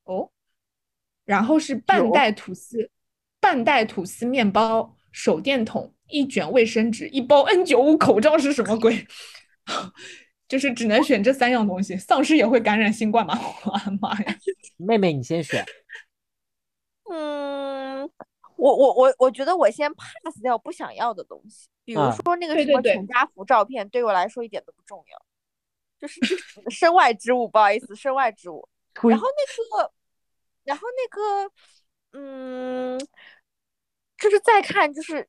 [0.04, 0.32] 哦，
[1.24, 2.90] 然后是半袋吐司，
[3.40, 9.08] 半袋吐司面包，手电筒，一卷卫生纸，一包 N 九五口罩是什么鬼？
[10.48, 13.40] 就是只能选这三样东西，丧尸也会感染新冠吗？
[13.66, 14.36] 我的妈呀！
[14.78, 15.64] 妹妹你先选。
[17.12, 18.02] 嗯，
[18.56, 25.26] 我我我我觉得我先 pass 掉不想要的东西，比如说那个什么全家福照片，对我来说一点都不重要，
[26.00, 26.20] 就是
[26.70, 28.68] 身外之物，不好意思，身外之物。
[29.04, 29.92] 然后那个，
[30.64, 31.52] 然后那个，
[32.14, 33.00] 嗯，
[34.20, 35.28] 就是再看就是。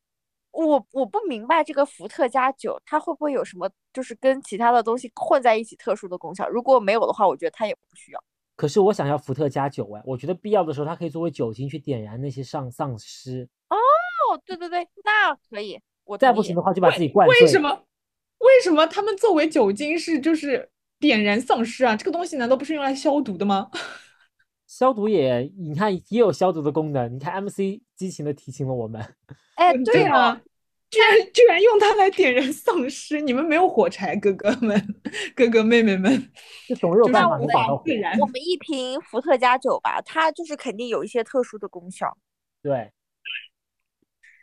[0.53, 6.48] 我我不明白这个伏特加酒它会不会有什么，就是跟其他的东西混在一起特殊的功效？
[6.48, 8.20] 如果没有的话，我觉得它也不需要。
[8.57, 13.48] 可是我想要伏特加酒哎，我觉得必要的时候它可以作为酒精去点燃那些丧丧尸。
[13.68, 13.79] 哦，
[14.44, 15.81] 对对对，那可以。
[16.03, 17.42] 我再不行的话就把自己灌醉。
[17.42, 17.85] 为什么？
[18.38, 21.94] 为什么他们作为酒精是就是点燃丧尸啊？
[21.94, 23.70] 这个东西难道不是用来消毒的吗？
[24.70, 27.12] 消毒也，你看也有消毒的功能。
[27.12, 29.04] 你看 MC 激情的提醒了我们。
[29.59, 30.40] 哎，对啊，
[30.88, 33.20] 居然居然用它来点燃丧尸！
[33.20, 34.80] 你们没有火柴，哥哥们、
[35.35, 36.30] 哥哥妹妹们，
[36.68, 37.83] 这总有办法能找到火。
[38.20, 42.16] 我们一瓶伏特加酒吧，它就是肯定有一些特殊的功效。
[42.62, 42.92] 对。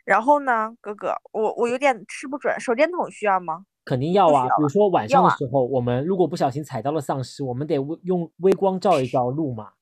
[0.04, 3.64] 然后呢，哥哥，我我有点吃不准，手电筒需要吗？
[3.86, 4.44] 肯定要啊！
[4.44, 9.72] 比如说晚上的时候，我们如果不小心踩到了丧尸，我们得用微光照一照路嘛。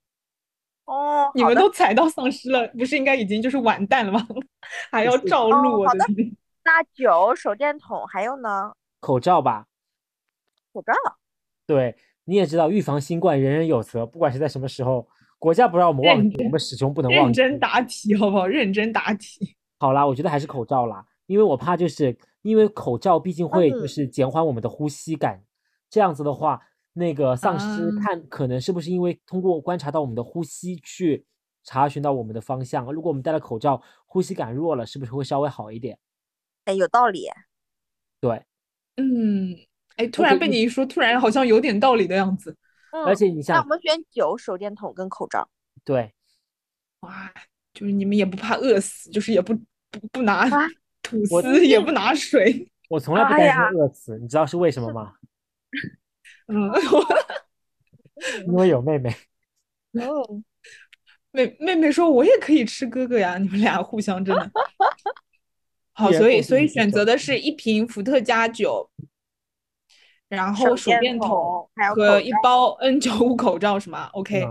[0.87, 4.27] 哦，你们都踩到丧尸了，不是应该已经就是完蛋了吗？
[4.91, 6.05] 还要照路，好的。
[6.65, 8.73] 那酒、手电筒还有呢？
[9.01, 9.67] 口罩吧。
[10.73, 10.93] 口罩。
[11.67, 15.07] 对，你也知道，预防新冠人人有责，不管是在什么时候，
[15.39, 17.41] 国家不让我们忘记，我们始终不能忘记。
[17.41, 18.47] 认真答题，好不好？
[18.47, 19.57] 认真答题。
[19.79, 25.43] 好啦，我觉得还是口罩啦，因为我怕就是因为口罩毕竟会就是减缓我们的呼吸感，
[25.91, 26.63] 这样子的话。
[26.99, 31.27] 那个丧尸看可能是不是因为通过观察到我们的呼吸去
[31.63, 32.91] 查询到我们的方向？
[32.91, 35.99] 如果我们戴了口罩，呼吸感弱了，是不是会稍微好一点？
[36.65, 37.27] 哎，有道理。
[38.19, 38.43] 对，
[38.97, 39.55] 嗯，
[39.97, 42.57] 哎，突然被你一说，突然好像有点道理的样子。
[43.05, 45.47] 而且你像，那我们选酒、手电筒跟口罩。
[45.85, 46.15] 对，
[47.01, 47.31] 哇，
[47.75, 49.55] 就是你们也不怕饿死，就是也不
[49.91, 50.49] 不不拿
[51.03, 52.67] 吐司， 也不拿水。
[52.89, 55.13] 我从来不担心饿死，你知道是为什么吗？
[56.47, 56.71] 嗯，
[58.47, 59.11] 因为有妹妹。
[59.93, 60.43] 哦，
[61.31, 64.51] 妹妹妹说：“我也可以吃哥哥呀。”你们俩互相真的
[65.93, 68.91] 好，所以所以选择的是一瓶伏特加酒，
[70.29, 74.45] 然后手电筒和一包 N 九五口罩，是吗？OK。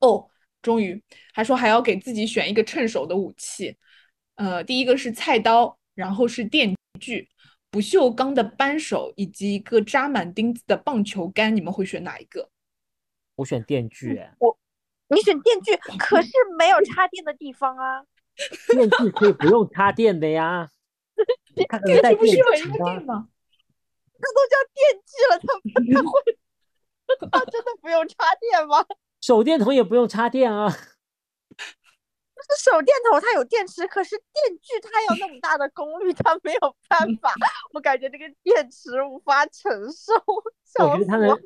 [0.00, 0.28] 哦，
[0.60, 3.76] 终于还说还要给自己选一个趁手的武器。
[4.34, 7.28] 呃，第一个是菜刀，然后是电锯。
[7.70, 12.50] 不锈钢的扳手以及一个扎满钉子的棒球杆，你们会选哪一个？
[13.36, 14.20] 我选电锯。
[14.38, 14.58] 我，
[15.08, 18.02] 你选电锯，可是没有插电的地方啊。
[18.72, 20.70] 电锯可以不用插电的呀。
[21.54, 21.66] 电
[22.02, 23.28] 锯不需要插电吗？
[24.20, 26.10] 这都叫电锯了，它它会，
[27.30, 28.84] 它真的不用插电吗？
[29.20, 30.74] 手电筒也不用插电啊。
[32.58, 37.32] 手电筒它有电池，可是电锯它有那么大的功率，它没有办法。
[37.72, 40.12] 我感觉这个电池无法承受。
[40.84, 41.36] 我觉得它能，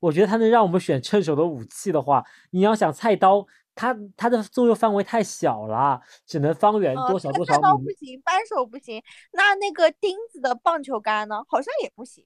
[0.00, 7.56] 我觉得它能让我们选趁手的武器的话，你要想菜刀，它它的作用范围太小了，只能方圆多少多少米。
[7.56, 11.42] 菜刀不行，扳手不行，那那个钉子的棒球杆呢？
[11.48, 12.24] 好像也不行。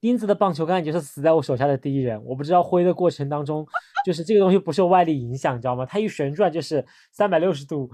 [0.00, 2.22] 钉子的棒球杆就是死在我手下的第一人。
[2.24, 3.66] 我不知道挥的过程当中，
[4.04, 5.84] 就是这个东西不受外力影响，你知道吗？
[5.86, 7.90] 它一旋转就是三百六十度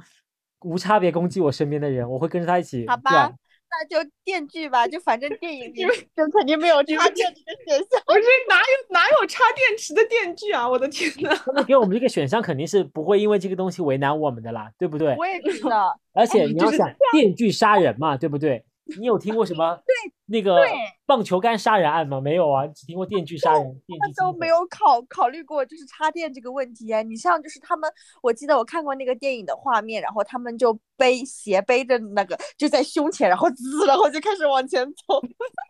[0.60, 3.32] 无差别攻击我身边的人，我会跟着他一起好吧，
[3.70, 5.82] 那就电锯吧，就反正电影里
[6.16, 8.02] 就肯定没有插电池的 选项。
[8.06, 10.68] 不是哪有哪有插电池的电锯啊！
[10.68, 15.16] 我的天呐，他们给我们这个选项肯定是不会因为这个东西为难我们的啦，对不对？
[15.16, 15.98] 我也知道。
[16.12, 18.64] 而且你要想电锯杀人嘛，对不对？
[18.98, 19.94] 你有听过什么对
[20.26, 20.62] 那个
[21.06, 22.20] 棒球杆杀人案吗？
[22.20, 23.82] 没有啊，只听过电锯杀人。
[24.00, 27.00] 他都没有考考虑过就是插电这个问题啊。
[27.02, 27.90] 你像就是他们，
[28.22, 35.20] 我记得我看过那个电影的画面，然后他们就背斜背着那个就在胸前，然后滋，然后就开始往前走。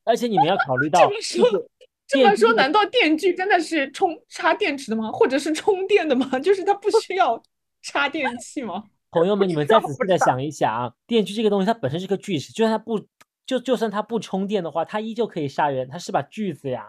[0.04, 1.68] 而且你们要考虑到，这么说，
[2.08, 5.10] 这么说，难道电锯真的是充插电池的吗？
[5.12, 6.38] 或者是充电的吗？
[6.40, 7.40] 就是它不需要
[7.82, 8.84] 插电器吗？
[9.14, 13.00] 朋友们， 你们再仔细的想一想，电锯这个东西，它本身是个锯齿，就算它不
[13.46, 15.88] 就就算它不充电的话，它依旧可以杀人。
[15.88, 16.88] 它是把锯子呀，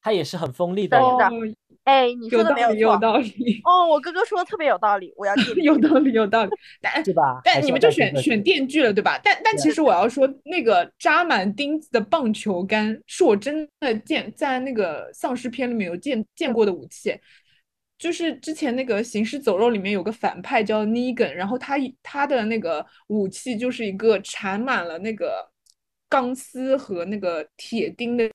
[0.00, 0.96] 它也是很锋利的。
[1.84, 3.60] 哎，你说的没有错，有道理。
[3.64, 6.50] 哦，我哥哥说的特别有道理，我要 有道理，有道理。
[6.80, 7.40] 但是吧？
[7.44, 9.20] 但你们就选选电锯了，对吧？
[9.22, 17.16] 但但其实我要说，那个扎满钉子的棒球杆是我真的见在那个丧尸片里面有见见过的武器。
[17.98, 25.50] 就是之前那个《行尸走肉》里面有个反派叫 Negan，然后他他的那个武器就是一个缠满了那个
[26.06, 28.30] 钢丝和那个铁钉的，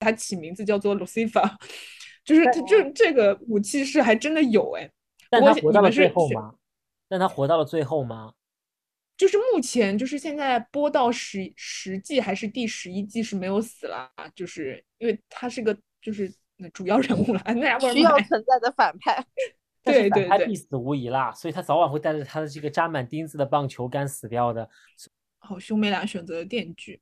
[0.00, 1.48] 他起名字叫做 Lucifer，
[2.24, 4.90] 就是他这这个武器是还真的有哎。
[5.30, 6.56] 但他活到了最后吗？
[7.08, 8.32] 但他活到了最后吗？
[9.16, 16.28] 就是目前就是现在播到十十季还是第十一季是没有死了，就是因为他是个就是。
[16.70, 19.24] 主要人物了，那需要存在的反派，
[19.84, 24.68] 对对对，必死无疑啦，所以他早晚会带着他的这个扎满钉子的棒球杆死掉的。
[25.38, 27.00] 好，兄妹俩选择了电锯。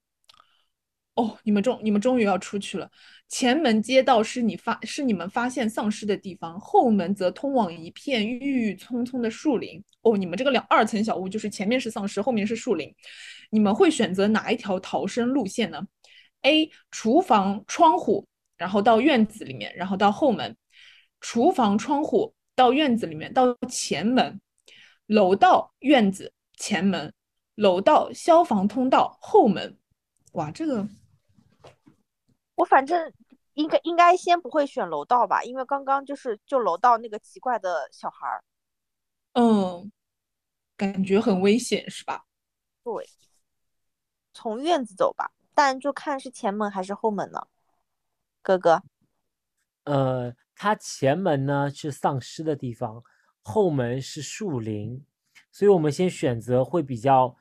[1.15, 2.89] 哦，你们终你们终于要出去了。
[3.29, 9.83] 前门街道是你发是你们发现丧尸的地方，后门则通往一片郁郁葱葱的树林。
[10.03, 12.95] 哦，你们这个两二层小屋就是前面是丧尸，后面是树林。
[13.51, 15.87] 你们会选择哪一条逃生路线呢
[16.43, 16.71] ？A.
[16.91, 18.27] 厨房窗户。
[18.61, 20.55] 然后到院子里面，然后到后门，
[21.19, 24.39] 厨房窗户到院子里面，到前门，
[25.07, 27.15] 楼道院子前门，
[27.55, 29.79] 楼道消防通道后门。
[30.33, 30.87] 哇，这个
[32.55, 33.11] 我反正
[33.55, 38.45] 应该应该先不会选楼道吧，因为刚刚就是就楼道那个奇怪的小孩儿，
[39.33, 39.91] 嗯，
[40.77, 42.27] 感觉很危险是吧？
[42.85, 43.09] 对，
[44.35, 47.41] 从院子走吧，但就看是前门还是后门呢？
[48.43, 48.83] 哥哥，
[49.85, 53.03] 呃，他前门呢是丧尸的地方，
[53.43, 55.05] 后门是树林，
[55.53, 57.37] 所以我们先选择会比较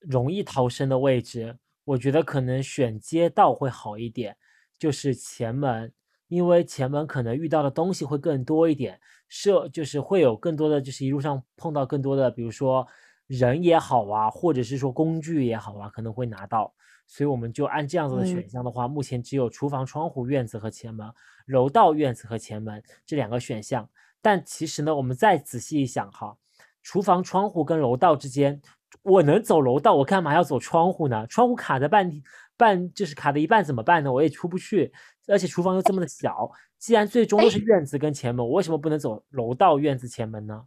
[0.00, 1.58] 容易逃生的位置。
[1.84, 4.36] 我觉得可能选街道会好一点，
[4.78, 5.92] 就是前门，
[6.28, 12.86] 因为前门可能遇到的东西会更多一点，设就是会有更多的，就是一路上碰到更多的，比如说
[13.26, 16.74] 人也好啊，或者是说工具也好啊，可能会拿到。
[17.06, 21.08] 所以我们就按这样子的选项的话，目前只有厨房、窗户、院子和前门，
[21.46, 23.88] 楼道、院子和前门这两个选项。
[24.20, 26.36] 但其实呢，我们再仔细一想哈，
[26.82, 28.60] 厨房、窗户跟楼道之间，
[29.02, 31.26] 我能走楼道，我干嘛要走窗户呢？
[31.28, 32.10] 窗户卡在半
[32.56, 34.12] 半，就是卡在一半怎么办呢？
[34.12, 34.92] 我也出不去，
[35.28, 36.50] 而且厨房又这么的小。
[36.78, 40.64] 既然最终都是院子跟前门，我为什么不能走楼道、院子、前门呢？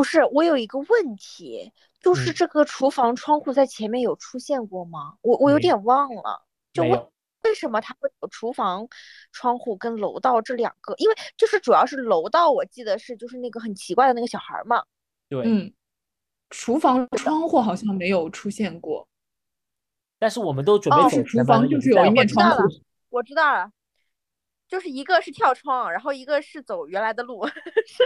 [0.00, 1.72] 哎，不是，我有一个问题。
[2.00, 5.16] 就是这个厨房窗户在前面有出现过吗？
[5.20, 6.98] 我我有点忘了，就为
[7.44, 8.88] 为什么它会有厨房
[9.32, 10.94] 窗户跟楼道这两个？
[10.96, 14.82] 因为就是主要是楼道，我记得是就是那个很奇怪的那个小孩嘛。
[15.28, 15.70] 对，嗯，
[16.48, 19.06] 厨房窗户好像没有出现过，
[20.18, 22.62] 但是我们都准备是厨房就是有一面窗户，
[23.10, 23.70] 我知道了，
[24.70, 27.52] 就是一个是跳窗，然后一个是走原来的路， 是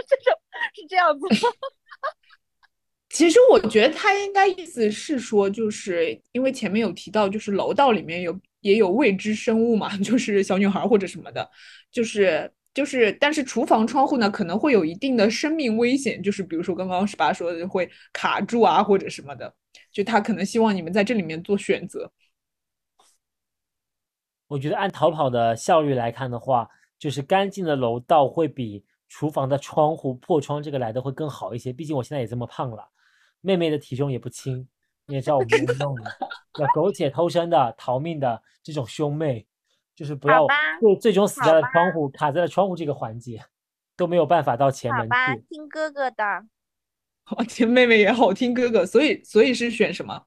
[0.07, 0.33] 这种
[0.73, 1.51] 是这样子吗。
[3.09, 11.49] 其实我觉得他应该意思是说，就是因为前面有提到，就是楼道里面有也有未知生物嘛， 就是小女孩或者什么的，
[11.91, 19.53] 就是就是，但是厨房窗户呢可能会有一定的生命危险，就是比如说刚刚十八说的会卡住啊或者什么的，
[19.93, 22.11] 就他可能希望你们在这里面做选择。
[24.47, 32.89] 我觉得按逃跑的效率来看的话，就是干净的楼道会比厨房的窗户破窗这个来的会更好一些，毕竟我现在也这么胖了。
[33.41, 34.67] 妹妹的体重也不轻，
[35.07, 36.17] 你也知道我们 弄的，
[36.59, 39.45] 要苟且偷生的、逃命的这种兄妹，
[39.93, 40.47] 就是不要
[40.79, 43.43] 最最终死在了窗户，卡在了窗户这个环节，
[43.95, 45.45] 都没有办法到前门去。
[45.49, 46.23] 听哥哥的，
[47.23, 50.25] 好听妹妹也好听哥哥，所以所以是选什么？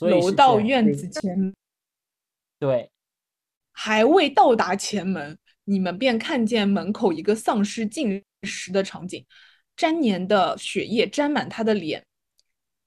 [0.00, 1.54] 楼道院子前。
[2.58, 2.90] 对，
[3.80, 9.24] 还未到达前门，你们便看见门口一个丧尸进食的场景，
[9.76, 12.04] 粘黏的血液沾满他的脸。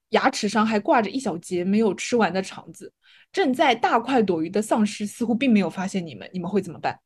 [0.09, 2.91] 牙齿上还挂着一小截没有吃完的肠子，
[3.31, 6.99] 正在大快朵颐的丧尸似乎并没有发现你们，你们会怎么办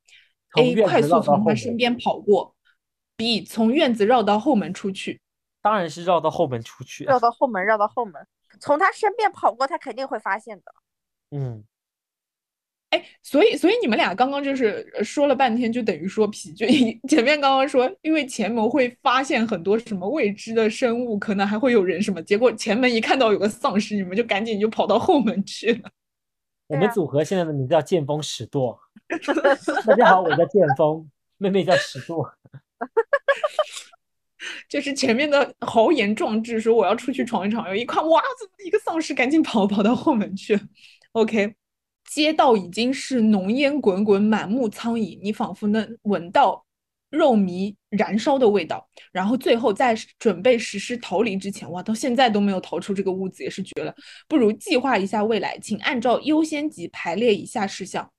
[0.58, 0.74] ？A.
[0.82, 2.56] 快速从他身边跑过
[3.16, 3.46] ；B.
[3.46, 5.20] 从院子绕到后门出去。
[5.62, 8.14] 当然是绕到后门出去，绕到后门，绕到后门，
[8.60, 10.64] 从他身边跑过，他肯定会发现的。
[11.30, 11.62] 嗯。
[12.96, 16.66] 哎，所以，所以你们俩刚刚就是说了半天，就等于说疲倦。
[17.08, 25.90] 前面刚刚说，因为前门会发现很多什么未知的生物，可能还会有人什么，结果前门一看到有个丧尸，你们就赶紧就跑到后门去了。
[26.68, 28.78] 我们组合现在的名字叫剑锋史舵。
[29.86, 32.32] 大家好，我叫剑锋，妹妹叫史舵。
[34.68, 38.22] 就是前面的豪言壮志，说我要出去闯一闯，有一看，哇，
[38.64, 40.58] 一个丧尸，赶紧跑跑到后门去。
[41.12, 41.54] OK。
[42.16, 45.20] 街道已经是浓烟滚滚，满目苍夷。
[45.22, 46.64] 你仿佛能闻到
[47.10, 53.94] 肉糜燃烧的味道，然后最后在准备实施逃离之前，哇，到现在都没有逃出这个屋子，也是绝了。
[54.26, 58.10] 不如计划一下未来，请按照优先级排列以下事项：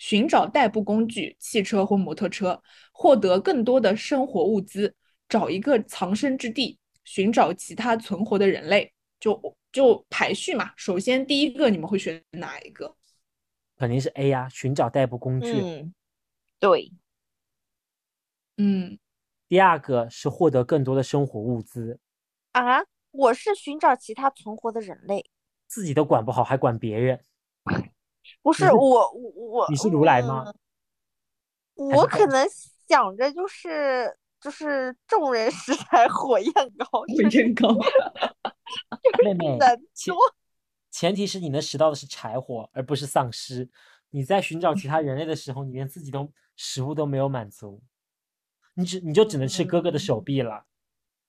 [0.00, 2.60] 寻找代步工具，汽车或摩托车，
[2.90, 4.92] 获得更多的生活物资，
[5.28, 8.92] 找一个藏身之地，寻找其他存活的人类。
[9.20, 12.96] 就就排序嘛，首先第一个你们会选哪一个？
[13.78, 15.60] 肯定是 A 呀，寻找代步工具。
[15.60, 15.94] 嗯，
[16.58, 16.92] 对。
[18.56, 18.98] 嗯，
[19.46, 22.00] 第二个是获得更多的生活物资
[22.50, 22.80] 啊！
[23.12, 25.30] 我是寻找其他存活的人类，
[25.68, 27.20] 自己都管不好还管别人？
[28.42, 30.52] 不是 我我我你是如来吗？
[31.74, 32.44] 我可能
[32.88, 37.68] 想着就是就是众人拾柴火焰高，火焰高。
[39.24, 39.58] 妹妹，
[39.94, 40.12] 前
[40.98, 43.70] 前提是你能拾到的是柴火，而不是丧尸。
[44.10, 47.80] 你在寻找其他人类的时候，你连自己都食物都没有满足。
[48.74, 50.66] 你只你就只能吃哥哥的手臂了，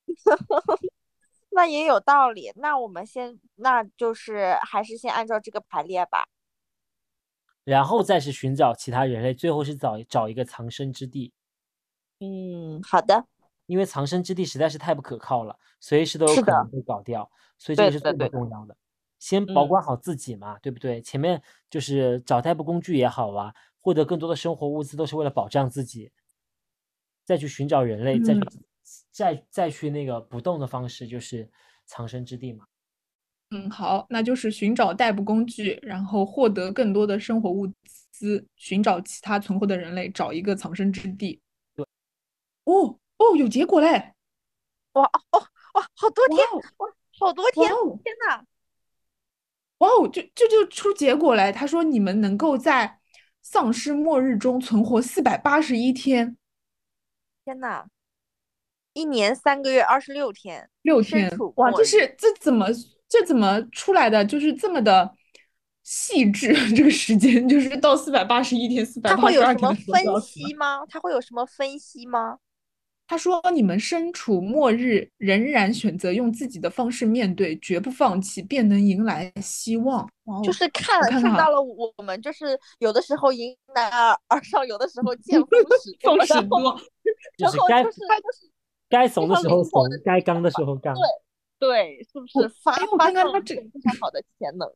[1.53, 2.51] 那也有道理。
[2.55, 6.27] 那我们先，那就是还是先按照这个排列吧，
[7.63, 11.31] 然后再是寻找其他人类，最后是找找一个藏身之地。
[12.21, 13.27] 嗯，好的。
[13.67, 18.75] 因为藏身之地实在是太不可靠了，随时都有可能被搞掉，所以这个是最不重要的。
[19.19, 21.01] 先保管好自己嘛，对不对？
[21.01, 26.11] 前面就是找代步工具也好啊，获得更多的生活物资，都是为了保障自己。
[27.25, 28.41] 再去寻找人类，再去
[29.11, 31.47] 再再去那个不动的方式，就是
[31.85, 32.65] 藏身之地嘛。
[33.51, 37.67] 嗯，好，那就是寻找代步工具，然后获得更多的生活物
[38.11, 41.39] 资，寻找其他存活的人类，找一个藏身之地。
[41.75, 41.85] 对，
[42.63, 44.13] 哦哦，有结果嘞！
[44.93, 45.39] 哇哦
[45.73, 46.37] 哇，好多天
[46.77, 46.87] 哇，
[47.19, 47.67] 好多天！
[48.03, 48.43] 天呐！
[49.79, 52.99] 哇哦，就就就出结果来，他说你们能够在
[53.41, 56.37] 丧尸末日中存活四百八十一天。
[57.43, 57.85] 天呐，
[58.93, 61.71] 一年三个月二十六天，六天哇！
[61.71, 62.67] 这是这怎么
[63.07, 64.23] 这怎么出来的？
[64.23, 65.15] 就是这么的
[65.83, 69.61] 细致， 这个时间就是到四百八十一天、四百八十二天。
[69.61, 70.85] 他会有什么分析吗？
[70.87, 72.37] 他会有什么分析吗？
[73.11, 80.07] 他说：“你们身处末日，仍然选择用自己的方式面对，绝不放弃，便能迎来希望。”
[80.45, 83.89] 就是看看到了我们，就是有的时候迎难
[84.27, 85.49] 而上，有的时候见风
[85.81, 86.79] 使风使舵，
[87.35, 87.97] 就是该就是
[88.87, 90.93] 该怂的时候怂，该刚的时候刚。
[90.93, 91.01] 对
[91.57, 94.71] 对，是不是发发现他这非常好的潜能？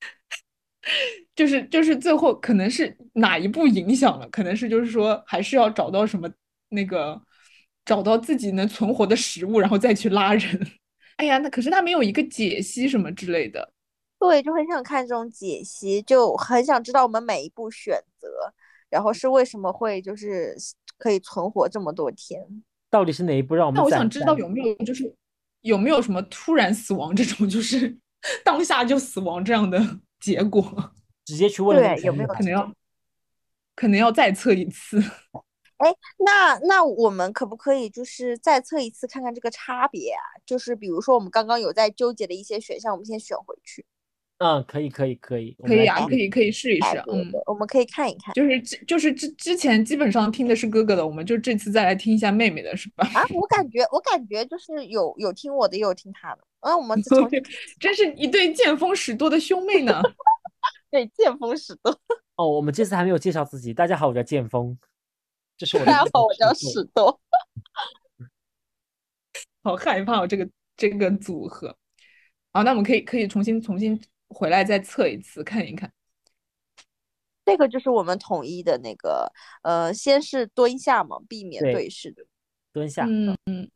[1.34, 4.28] 就是就是最后可能是哪一步影响了？
[4.28, 6.30] 可能是就是说还是要找到什么
[6.68, 7.18] 那个。
[7.84, 10.66] 找到自己能存活的食物，然后再去拉人。
[11.16, 13.72] 哎呀，那可是他没有一个解析什么之类的。
[14.18, 18.28] 对，就很想看这种解析，就很想知道我们每一步选择，
[18.88, 20.54] 然后是为什么会就是
[20.98, 22.40] 可以存活这么多天。
[22.90, 23.78] 到底是哪一步让我们？
[23.78, 25.14] 那我想知道有没有就是
[25.62, 27.98] 有没有什么突然死亡这种，就是
[28.44, 29.78] 当下就死亡这样的
[30.18, 30.92] 结果？
[31.24, 32.72] 直接去问对有没有可能要
[33.76, 35.02] 可能要再测一次。
[35.80, 40.20] 哎，那那我们可不可以就是再测一次，看看这个差别啊？
[40.44, 43.84] 就是比如说我们刚刚有在纠结的一些选项，我们先选回去。
[44.38, 46.96] 嗯，可以，可以，可以，可以啊，可以，可以试一试。
[47.12, 48.32] 嗯，我们可以看一看。
[48.34, 53.06] 就是之就是之之前基本上听的是哥哥的，我们就这次再来听一下妹妹的，是吧？
[53.14, 56.40] 啊，我感觉我感觉就是有有听我的，也有听他的。
[56.60, 56.98] 嗯，我们
[57.78, 60.00] 真是一对见风使舵的兄妹呢。
[60.90, 61.94] 对，见风使舵。
[62.36, 63.72] 哦，我们这次还没有介绍自己。
[63.72, 64.76] 大家好，我叫剑锋。
[65.84, 67.20] 大家好，我叫史多。
[69.62, 71.76] 好害怕哦，这个这个组合。
[72.52, 75.92] 好，那我们可以可以重新重新回来再测一次，看一看。
[77.44, 79.30] 这个就是我们统一的那个，
[79.62, 82.24] 呃，先是蹲下嘛，避免对视的
[82.72, 83.04] 蹲下。
[83.06, 83.70] 嗯嗯。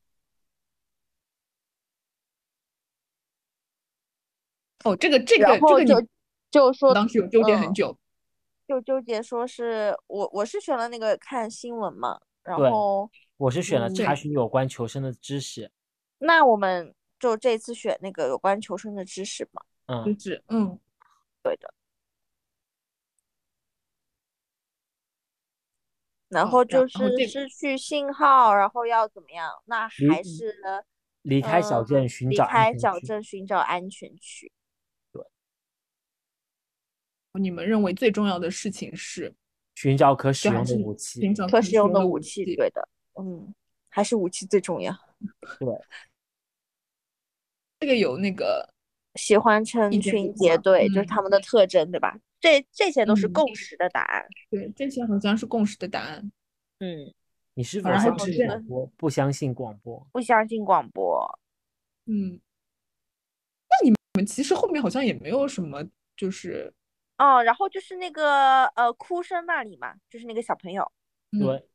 [4.85, 6.09] 哦，这个这个这个就
[6.51, 7.99] 就说当时有纠结很久。
[8.67, 15.71] 就纠结说是我我是选了那个看新闻嘛，然后我是选了查询有关求生的知识。
[16.19, 19.63] 那我们就这次选那个有关求生的知识嘛。
[19.87, 20.79] 嗯，知识，嗯，
[21.43, 21.75] 对的。
[26.29, 29.51] 然后就是失去信号，然后要怎么样？
[29.67, 30.57] 那还是
[31.23, 34.51] 离开小镇寻找离开小镇寻找安全区。
[37.41, 39.33] 你们认为最重要的事情是
[39.75, 42.89] 寻找可使用的武器，寻找可使用的武器，对的，
[43.21, 43.53] 嗯，
[43.89, 44.97] 还是武器最重要。
[45.59, 45.69] 对，
[47.81, 48.69] 这个有那个
[49.17, 52.19] 喜欢成群结队，就是他们的特征，对吧？
[52.41, 54.27] 这这些都是共识的答案。
[54.51, 56.31] 对，这些好像是共识的答案。
[56.81, 57.13] 嗯，
[57.55, 58.87] 你是否然后相信广播？
[58.97, 60.09] 不相信广播？
[60.13, 61.41] 不相信广播。
[62.07, 62.39] 嗯，
[63.71, 65.83] 那你们其实后面好像也没有什么，
[66.17, 66.71] 就是
[67.19, 70.91] 哦，然后就是那个呃哭声那里嘛，就是那个小朋友。
[71.33, 71.69] 嗯对，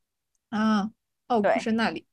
[0.49, 0.91] 啊，
[1.27, 2.05] 哦，哭声那里，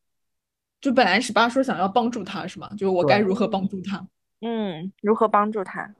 [0.80, 2.68] 就本来十八说想要帮助他是吗？
[2.70, 4.06] 就是我该如何帮助他？
[4.40, 5.94] 嗯，如何帮助他？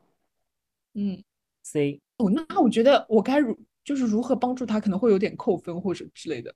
[0.95, 1.23] 嗯
[1.63, 6.55] ，C 哦，那我觉得我该如就是如何帮助他，可能会有点扣分或者之类的，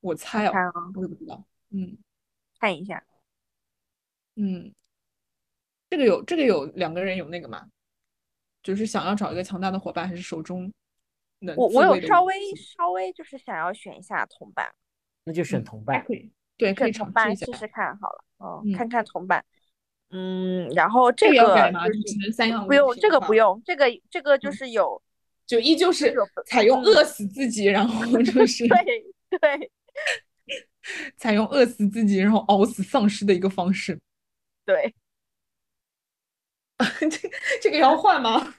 [0.00, 0.52] 我猜啊，
[0.94, 1.98] 我也不知道，嗯
[2.58, 3.04] 看一下。
[4.36, 4.74] 嗯，
[5.90, 7.68] 这个有这个有两个人有那个吗？
[8.64, 10.72] 就是想要找一个强大的伙伴，还是手中
[11.38, 14.66] 能我我有稍微稍微就是想要选一下同伴，
[15.22, 16.00] 那就选嗯同伴。
[16.00, 17.52] 还可以，对，可以尝试选同伴一下试。
[17.52, 18.24] 试看好了。
[18.38, 19.44] 哦，嗯看看同伴。
[20.10, 21.72] 嗯，然后这这个？
[21.72, 25.02] 就就是只能三样不用，这个不用，这个这个就嗯是有
[25.46, 26.14] 就依旧是
[26.46, 29.70] 采用饿死自己，然后就是对对
[31.16, 33.98] 采用饿死自己，然后熬死丧尸的一个方式。
[34.64, 34.94] 对，
[37.10, 37.30] 这
[37.62, 38.54] 这个要换吗？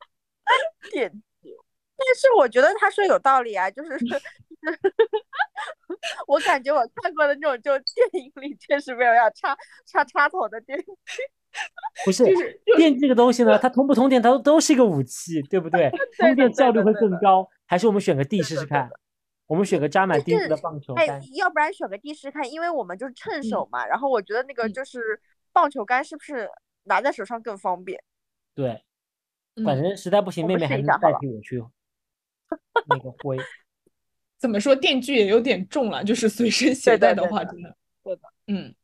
[0.92, 1.10] 点
[1.96, 3.92] 但是我觉得他说有道理啊，就是
[6.26, 10.84] 我感觉我看过的那种就电影里确实没有要插插插头的电影。
[12.04, 15.88] 不是就是电这个东西呢，它通不通电，它都都是一个武器，对不对？
[16.18, 18.90] 通电效率会更高，还是我们选个地试试看？
[19.46, 23.86] 我们选个扎满钉子的棒球哎，，要不然选个地试试看，因为我们就是趁手嗯嘛。
[23.86, 25.20] 然后我觉得那个嗯就是
[25.52, 26.50] 棒球杆是不是
[26.84, 28.02] 拿在手上更方便？
[28.54, 28.84] 对，
[29.64, 31.62] 反嗯正实在不行，妹妹还能代替我去
[32.88, 33.36] 那个 挥。
[34.38, 38.74] 怎么说，电锯也有点重了，就是随身携带的话，真的，对的，嗯。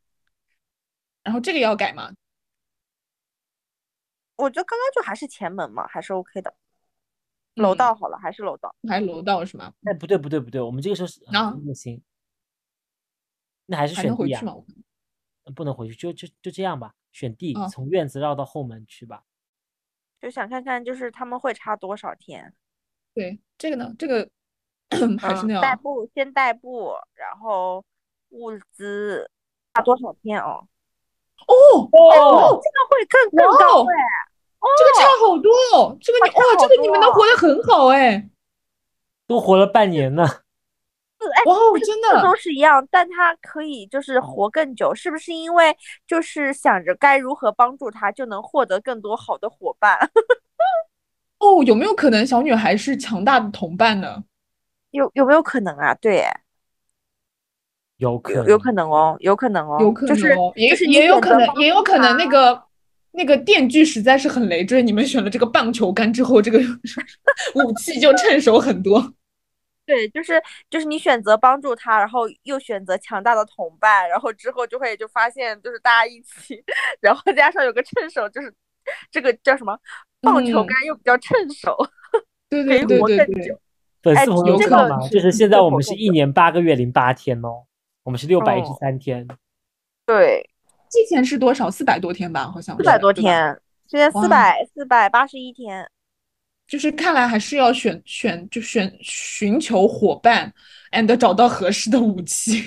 [1.22, 2.12] 然后这个要改吗？
[4.36, 6.54] 我觉得刚刚就还是前门嘛，还是 OK 的。
[7.56, 8.74] 楼嗯道好了，还是楼道。
[8.88, 9.74] 还楼道是吗？
[9.84, 12.02] 哎，不对不对不对，我们这个时候是啊行，
[13.66, 14.44] 那还是选地啊，能回去
[15.52, 19.24] 不能回去，就就就这样吧，选地啊，从院子绕到后门去吧。
[20.20, 22.54] 就想看看，就是他们会差多少天。
[23.14, 24.28] 对，这个呢，这个
[25.18, 27.84] 还是嗯，那样，代步先代步，然后
[28.30, 29.30] 物资
[29.74, 30.66] 差多少天哦？
[31.46, 31.54] 哦
[31.90, 33.96] 哦，这个会更更哇哦高哎。
[34.60, 38.28] 这个差好多哦，这个你哇这个你们能活得很好哎，
[39.26, 40.24] 都活了半年呢。
[41.28, 49.98] 哎，哇哦，真的都，是一样，但它可以就是活更久，是不是因为就是想着该如何帮助他，就能获得更多好的伙伴？
[51.38, 54.24] 哦，有没有可能小女孩是强大的同伴呢？
[54.90, 55.94] 有有没有可能啊？
[55.94, 56.26] 对，
[57.98, 62.62] 有可有有可能哦，有可能哦，有可就是能哦，也就是也有可能，也有可能那个
[63.12, 66.58] 那个电锯实在是很累赘，你们选了这个棒球杆之后，这个
[67.64, 69.12] 武器就趁手很多。
[69.90, 76.62] 对，就是就是你选择帮助他，然后又选择强大的同伴，然后之后就会就发现就是大家一起，
[77.02, 78.54] 然后加上有个趁手，就是
[79.10, 79.76] 这个叫什么
[80.20, 81.76] 棒球嗯杆又比较趁手，
[82.48, 83.54] 对可以活对对对对更久。
[83.54, 83.58] 哎
[84.02, 85.08] 粉丝朋友有可能知道吗？
[85.08, 87.64] 就是现在我们是一年八个月零八天哦，
[88.04, 89.28] 我们是六百一十哦三天。
[90.06, 90.48] 对，
[90.88, 91.70] 之前是多少？
[91.70, 95.90] 四百多天吧，好像是四百多天，现在哇四百四百八十一天。
[96.70, 100.52] 就是看来还是要选选就选寻求伙伴
[100.92, 102.62] ，and 找到合适的武器，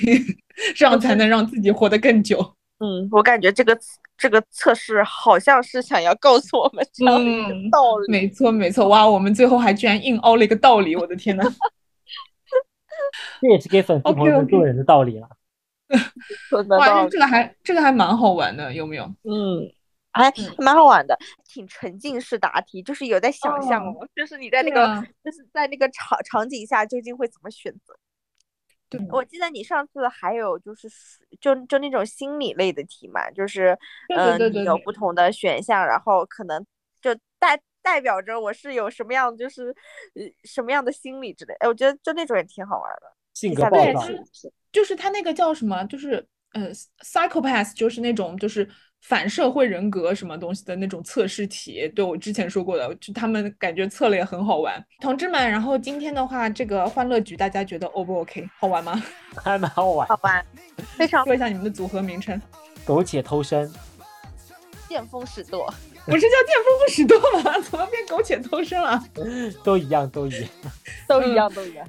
[0.76, 2.38] 这样才能让自己活得更久。
[2.80, 3.80] 嗯，我感觉这个
[4.18, 8.12] 这个测试好像是想要告诉我们这样的一个嗯道理。
[8.12, 11.44] 没错没错，哇，我们最后还居然硬凹了一个道理，我的天呐！
[13.40, 15.30] 这也是给粉丝朋友们做人的道理了。
[16.78, 19.06] 哇，这个还这个还蛮好玩的，有没有？
[19.24, 19.72] 嗯，
[20.14, 27.94] 还嗯蛮好玩的，挺沉浸式答题，就是有在想象哦哦，就是你在那个，啊就是在那个场场景下究竟会怎么选择。
[28.90, 30.88] 对我记得你上次还有就是
[31.42, 36.64] 就就那种心理类的题嘛，就是对对嗯、你有不同的选项，然后可能
[37.02, 39.70] 就代代表着我是有什么样就是
[40.14, 41.54] 呃什么样的心理之类。
[41.56, 43.12] 哎，我觉得就那种也挺好玩的。
[43.34, 43.64] 性格
[44.72, 46.72] 就是他那个叫什么，就是呃
[47.04, 48.68] ，psychopath，就是那种就是
[49.04, 51.88] 反社会人格什么东西的那种测试题。
[51.94, 54.84] 对我之前说过的，就他们感觉测了也很好玩。
[55.02, 58.50] 同志们，然后今天的话，这个欢乐局大家觉得 O 不 OK？
[58.60, 59.04] 好玩吗？
[59.44, 60.08] 还蛮好玩。
[60.08, 60.46] 好玩，
[60.98, 62.42] 非常说一下你们的组合名称，
[62.86, 63.72] 苟且偷生，
[64.88, 65.72] 见风使舵。
[66.06, 67.60] 不是叫见风不使舵吗？
[67.64, 69.02] 怎么变苟且偷生了？
[69.64, 70.50] 都一样，都一样。
[71.08, 71.88] 都一样，都一样。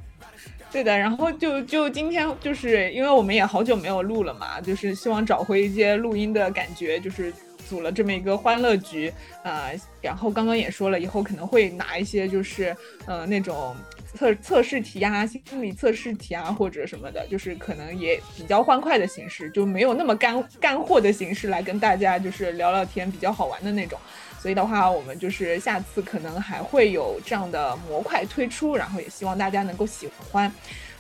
[0.75, 7.33] 对的，然后就就今天就是因为我们也好久没有录了嘛，就是希望找回一些录音的感觉，就是
[7.69, 9.13] 组了这么一个欢乐局，
[9.45, 13.77] 呃，然后刚刚也说了，以后可能会拿一些就是呃那种
[14.17, 23.97] 测测试题啊、心理测试题啊或者什么的，就是可能也比较欢快的形式，就没有那么干干货的形式来跟大家就是聊聊天，比较好玩的那种。
[24.45, 30.53] 所以的话，我们就是下次可能还会有这样的模块推出，然后也希望大家能够喜欢。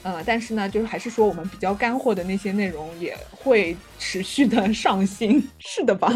[0.03, 6.11] 呃，但是呢，就是还是说我们比较干货的那些内容也会持续的上新， 是的吧？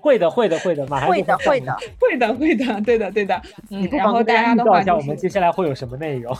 [0.00, 3.40] 会的，会的，会的，马上会的，会的，会的，会的，对的，对的。
[3.70, 6.36] 嗯然后大家的话，我们接下来会有什么内容？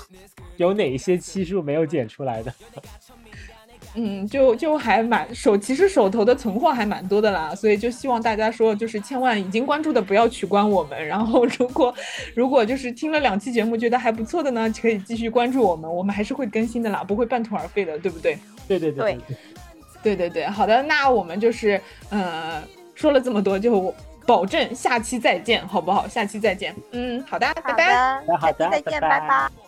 [0.56, 2.52] 有哪一些期数没有剪出来的？
[3.94, 11.94] 嗯，就就还蛮手，其实手头的存货还蛮多的啦，所以就希望大家说，就是千万已经关注的不要取关我们，然后如果
[12.34, 18.38] 如果就是听了两期节目觉得还不错的呢，可以继续关注我们，我们还是会更新的啦，不会半途而废的，对不对？
[18.66, 19.18] 对对对对
[20.02, 21.80] 对对对，好的，那我们就是
[22.10, 22.62] 呃
[22.94, 23.94] 说了这么多，就
[24.26, 26.08] 保证下期再见，好不好？
[26.08, 29.63] 下期再见，嗯，好的，拜拜，好的，再见，拜拜。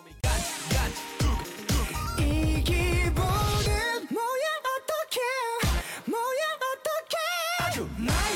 [7.99, 8.26] não